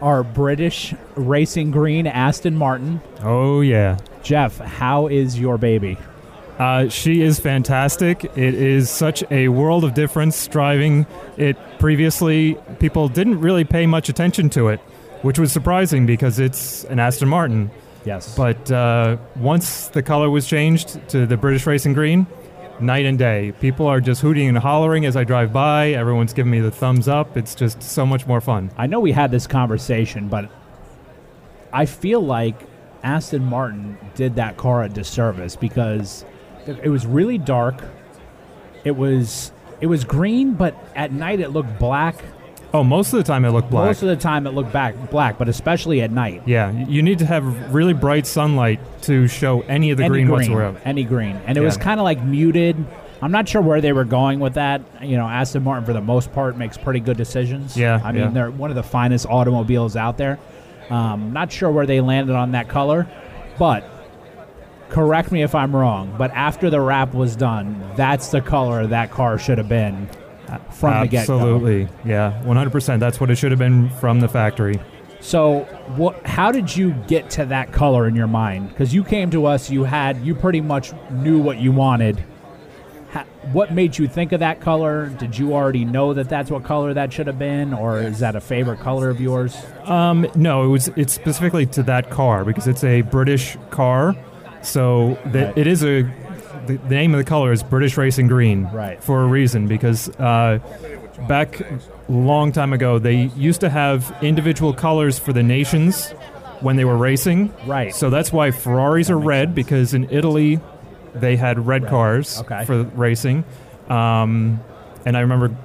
[0.00, 3.00] our British racing green Aston Martin.
[3.22, 3.98] Oh, yeah.
[4.22, 5.96] Jeff, how is your baby?
[6.60, 8.22] Uh, she is fantastic.
[8.36, 11.06] It is such a world of difference driving
[11.38, 11.56] it.
[11.78, 14.78] Previously, people didn't really pay much attention to it,
[15.22, 17.70] which was surprising because it's an Aston Martin.
[18.04, 18.36] Yes.
[18.36, 22.26] But uh, once the color was changed to the British Racing Green,
[22.78, 23.52] night and day.
[23.60, 25.92] People are just hooting and hollering as I drive by.
[25.92, 27.38] Everyone's giving me the thumbs up.
[27.38, 28.70] It's just so much more fun.
[28.76, 30.50] I know we had this conversation, but
[31.72, 32.56] I feel like
[33.02, 36.24] Aston Martin did that car a disservice because
[36.82, 37.82] it was really dark.
[38.84, 42.16] It was it was green, but at night it looked black.
[42.72, 43.86] Oh, most of the time it looked black.
[43.86, 46.42] Most of the time it looked back black, but especially at night.
[46.46, 50.26] Yeah, you need to have really bright sunlight to show any of the any green,
[50.26, 50.80] green whatsoever.
[50.84, 51.66] Any green, and it Yeah.
[51.66, 52.76] was kind of like muted.
[53.22, 54.82] I'm not sure where they were going with that.
[55.02, 57.76] You know, Aston Martin for the most part makes pretty good decisions.
[57.76, 58.30] Yeah, I mean yeah.
[58.30, 60.38] they're one of the finest automobiles out there.
[60.90, 63.06] Um, not sure where they landed on that color,
[63.58, 63.84] but
[64.90, 66.14] correct me if I'm wrong.
[66.18, 70.08] But after the wrap was done, that's the color that car should have been
[70.72, 71.34] from the get go.
[71.38, 72.98] Absolutely, yeah, 100%.
[72.98, 74.80] That's what it should have been from the factory.
[75.20, 75.60] So,
[75.96, 76.26] what?
[76.26, 78.70] How did you get to that color in your mind?
[78.70, 82.24] Because you came to us, you had, you pretty much knew what you wanted.
[83.12, 85.08] Ha- what made you think of that color?
[85.08, 88.34] Did you already know that that's what color that should have been, or is that
[88.34, 89.56] a favorite color of yours?
[89.84, 94.16] Um, no, it was it's specifically to that car because it's a British car,
[94.62, 95.58] so the, Right.
[95.58, 96.02] it is a
[96.66, 99.02] the, the name of the color is British Racing Green, Right.
[99.02, 100.58] For a reason because uh,
[101.28, 106.10] back a long time ago they used to have individual colors for the nations
[106.60, 107.94] when they were racing, Right.
[107.94, 110.60] So that's why Ferraris are red because in Italy
[111.14, 112.64] they had red cars Okay.
[112.66, 113.44] for racing,
[113.88, 114.60] um,
[115.06, 115.56] and I remember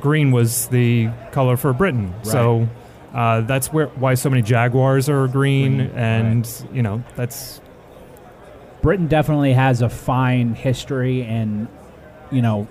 [0.00, 2.68] green was the color for Britain, so.
[3.14, 7.62] Uh, that's where why so many Jaguars are green, Green, and you know that's
[8.86, 11.66] Britain definitely has a fine history in,
[12.30, 12.68] you know,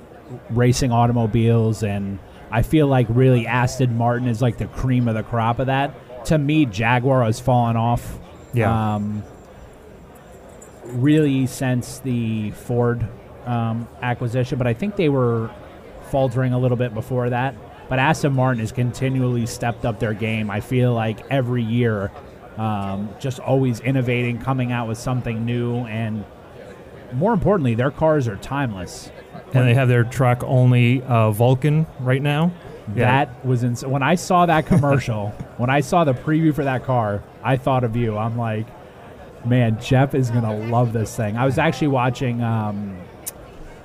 [0.50, 5.24] racing automobiles, and I feel like really Aston Martin is like the cream of the
[5.24, 6.26] crop of that.
[6.28, 8.18] To me, Jaguar has fallen off.
[8.54, 8.94] Yeah.
[8.94, 9.24] Um,
[10.86, 13.06] really since the Ford
[13.46, 15.52] um, acquisition, but I think they were
[16.12, 17.56] faltering a little bit before that.
[17.90, 20.50] But Aston Martin has continually stepped up their game.
[20.50, 22.10] I feel like every year,
[22.58, 26.24] um, just always innovating, coming out with something new, and
[27.14, 29.12] more importantly, their cars are timeless.
[29.54, 32.52] and they have their truck only uh, Vulcan right now.
[32.96, 33.26] Yeah.
[33.26, 35.30] That was ins- when I saw that commercial.
[35.58, 38.18] when I saw the preview for that car, I thought of you.
[38.18, 38.68] I'm like,
[39.46, 41.36] man, Jeff is gonna love this thing.
[41.38, 42.98] I was actually watching um,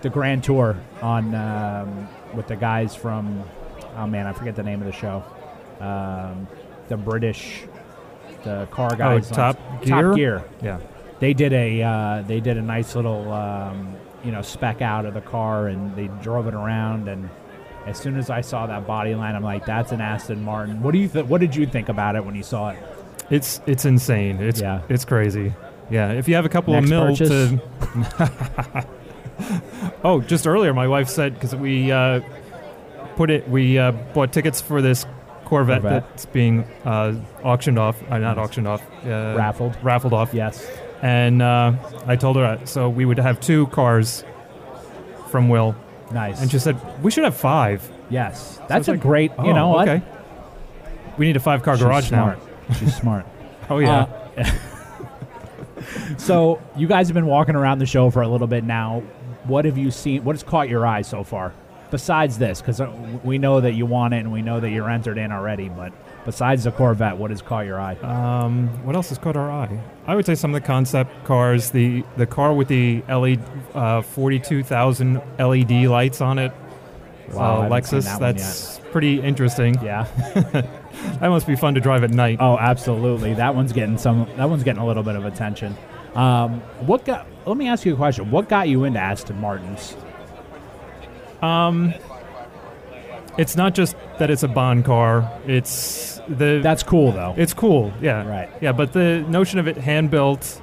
[0.02, 3.42] the Grand Tour on um, with the guys from.
[3.96, 5.22] Oh man, I forget the name of the show.
[5.80, 6.46] Um,
[6.88, 7.62] the British,
[8.44, 9.30] the car guys.
[9.30, 10.14] Oh, Top Top Gear?
[10.14, 10.44] Gear.
[10.62, 10.80] Yeah.
[11.18, 15.14] They did a uh, they did a nice little um, you know spec out of
[15.14, 17.28] the car and they drove it around and
[17.86, 20.82] as soon as I saw that body line, I'm like, that's an Aston Martin.
[20.82, 22.78] What do you th- What did you think about it when you saw it?
[23.30, 24.38] It's it's insane.
[24.40, 24.82] It's Yeah.
[24.88, 25.54] it's crazy.
[25.88, 27.28] Yeah, if you have a couple Next of mil purchase?
[27.28, 28.86] to.
[30.04, 32.20] oh, just earlier, my wife said because we uh,
[33.16, 35.06] put it, we uh, bought tickets for this
[35.50, 36.08] Corvette, Corvette.
[36.08, 38.00] that's being uh, auctioned off.
[38.08, 38.80] Uh, not auctioned off.
[39.04, 39.76] Uh, Raffled.
[39.82, 40.32] Raffled off.
[40.32, 40.64] Yes.
[41.02, 41.72] And uh,
[42.06, 44.24] I told her uh, so we would have two cars
[45.28, 45.74] from Will.
[46.12, 46.40] Nice.
[46.40, 47.90] And she said we should have five.
[48.10, 49.32] Yes, that's a like, great.
[49.32, 49.88] You oh, know what?
[49.88, 50.04] okay.
[51.18, 52.38] We need a five car She's garage smart.
[52.68, 52.74] now.
[52.76, 53.26] She's smart.
[53.72, 54.08] Oh yeah.
[54.36, 54.50] Uh,
[56.18, 59.04] so you guys have been walking around the show for a little bit now.
[59.44, 60.24] What have you seen?
[60.24, 61.54] What has caught your eye so far?
[61.90, 62.80] Besides this, because
[63.24, 65.68] we know that you want it and we know that you're entered in already.
[65.68, 65.92] But
[66.24, 67.96] besides the Corvette, what has caught your eye?
[67.96, 69.80] Um, what else has caught our eye?
[70.06, 71.70] I would say some of the concept cars.
[71.70, 73.42] The the car with the LED,
[73.74, 76.52] uh, forty-two thousand LED lights on it.
[77.32, 78.04] Wow, uh, Lexus.
[78.04, 79.74] that that's pretty interesting.
[79.82, 80.04] Yeah.
[81.20, 82.38] that must be fun to drive at night.
[82.40, 83.34] Oh, absolutely.
[83.34, 84.28] That one's getting some.
[84.36, 85.76] That one's getting a little bit of attention.
[86.14, 87.26] Um, what got?
[87.46, 88.30] Let me ask you a question.
[88.30, 89.96] What got you into Aston Martins?
[91.42, 91.94] Um,
[93.38, 95.30] it's not just that it's a Bond car.
[95.46, 97.34] It's the that's cool though.
[97.36, 98.48] It's cool, yeah, Right.
[98.60, 98.72] yeah.
[98.72, 100.60] But the notion of it hand built,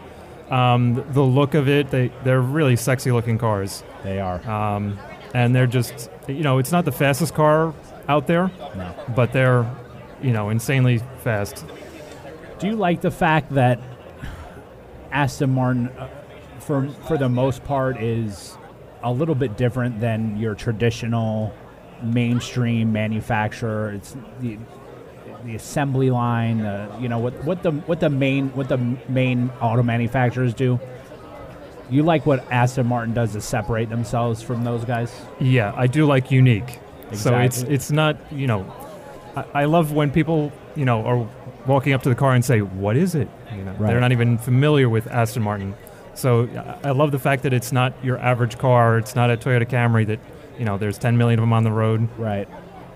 [0.51, 3.83] um, the look of it, they they're really sexy looking cars.
[4.03, 4.99] They are, um,
[5.33, 7.73] and they're just you know it's not the fastest car
[8.07, 8.93] out there, No.
[9.15, 9.65] but they're
[10.21, 11.65] you know insanely fast.
[12.59, 13.79] Do you like the fact that
[15.11, 16.07] Aston Martin, uh,
[16.59, 18.56] for for the most part, is
[19.11, 21.53] a little bit different than your traditional
[22.03, 23.91] mainstream manufacturer?
[23.91, 24.57] It's the
[25.45, 28.77] the assembly line, uh, you know what what the what the main what the
[29.07, 30.79] main auto manufacturers do.
[31.89, 35.13] You like what Aston Martin does to separate themselves from those guys?
[35.39, 36.79] Yeah, I do like unique.
[37.13, 38.65] So it's it's not you know,
[39.37, 41.29] I, I love when people you know are
[41.65, 43.87] walking up to the car and say, "What is it?" You know, Right.
[43.87, 45.75] they're not even familiar with Aston Martin.
[46.17, 46.49] So
[46.83, 48.97] I love the fact that it's not your average car.
[48.97, 50.19] It's not a Toyota Camry that
[50.57, 52.09] you know there's 10 million of them on the road.
[52.17, 52.49] Right.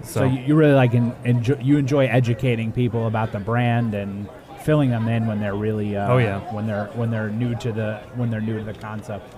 [0.03, 4.28] So, So, you, really like en- enjoy, you enjoy educating people about the brand and
[4.63, 6.39] filling them in when they're really uh, Oh, yeah.
[6.51, 9.36] when they're when they're new to the when they're new to the concept.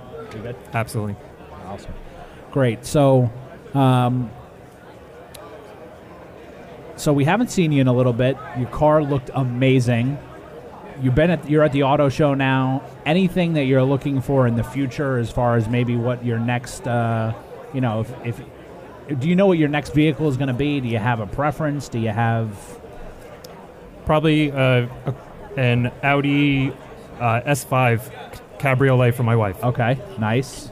[0.73, 1.17] Absolutely.
[1.65, 1.93] Awesome.
[2.51, 2.85] Great.
[2.85, 3.29] So,
[3.73, 4.31] um,
[6.95, 8.37] so we haven't seen you in a little bit.
[8.57, 10.17] Your car looked amazing.
[11.01, 12.83] You've been at you're at the auto show now.
[13.05, 16.87] Anything that you're looking for in the future, as far as maybe what your next,
[16.87, 17.33] uh,
[17.73, 20.79] you know, if, if do you know what your next vehicle is going to be?
[20.79, 21.89] Do you have a preference?
[21.89, 22.57] Do you have
[24.05, 24.87] Probably uh,
[25.55, 26.71] an Audi
[27.19, 28.11] uh, S5
[28.59, 29.63] Cabriolet for my wife.
[29.63, 30.69] Okay, nice.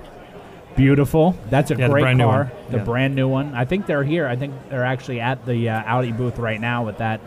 [0.75, 1.35] Beautiful.
[1.49, 2.43] That's a Yeah, the great new car.
[2.45, 2.71] one.
[2.71, 2.83] The Yeah.
[2.83, 3.53] brand new one.
[3.55, 4.27] I think they're here.
[4.27, 7.21] I think they're actually at the uh, Audi booth right now with that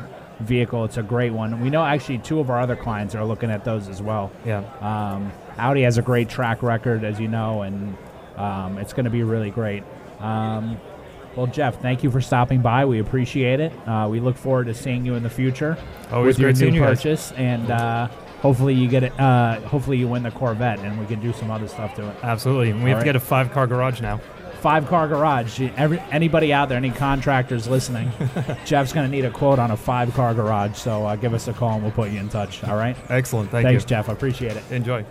[0.45, 0.85] vehicle.
[0.85, 1.61] It's a great one.
[1.61, 4.31] We know actually two of our other clients are looking at those as well.
[4.45, 4.63] Yeah.
[4.81, 7.97] Um, Audi has a great track record, as you know, and
[8.37, 9.83] um, it's going to be really great.
[10.21, 10.79] Um,
[11.37, 12.85] well, Jeff, thank you for stopping by.
[12.85, 13.73] We appreciate it.
[13.89, 15.77] Uh, we look forward to seeing you in the future
[16.13, 16.99] Always with your new you guys.
[16.99, 18.07] purchase, and uh,
[18.41, 19.19] hopefully you get it.
[19.19, 22.17] Uh, hopefully you win the Corvette, and we can do some other stuff to it.
[22.23, 22.73] Absolutely.
[22.73, 23.01] We All have right.
[23.01, 24.21] to get a five car garage now.
[24.65, 25.61] Five car garage.
[25.77, 28.11] Every, anybody out there, any contractors listening,
[28.65, 30.79] Jeff's going to need a quote on a five car garage.
[30.79, 32.65] So uh, give us a call and we'll put you in touch.
[32.65, 32.97] All right.
[33.11, 33.51] Excellent.
[33.51, 33.89] Thank Thanks, you.
[33.89, 34.09] Jeff.
[34.09, 34.65] I appreciate it.
[34.73, 35.05] Enjoy.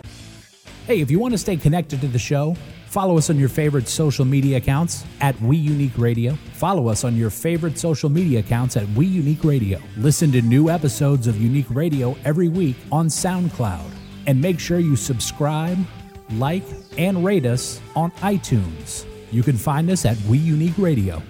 [0.88, 2.56] Hey, if you want to stay connected to the show,
[2.88, 6.34] follow us on your favorite social media accounts at We Unique Radio.
[6.54, 9.78] Follow us on your favorite social media accounts at We Unique Radio.
[9.96, 13.88] Listen to new episodes of Unique Radio every week on SoundCloud.
[14.26, 15.78] And make sure you subscribe,
[16.32, 16.64] like,
[16.98, 19.06] and rate us on iTunes.
[19.34, 21.20] You can find us at We Unique Radio.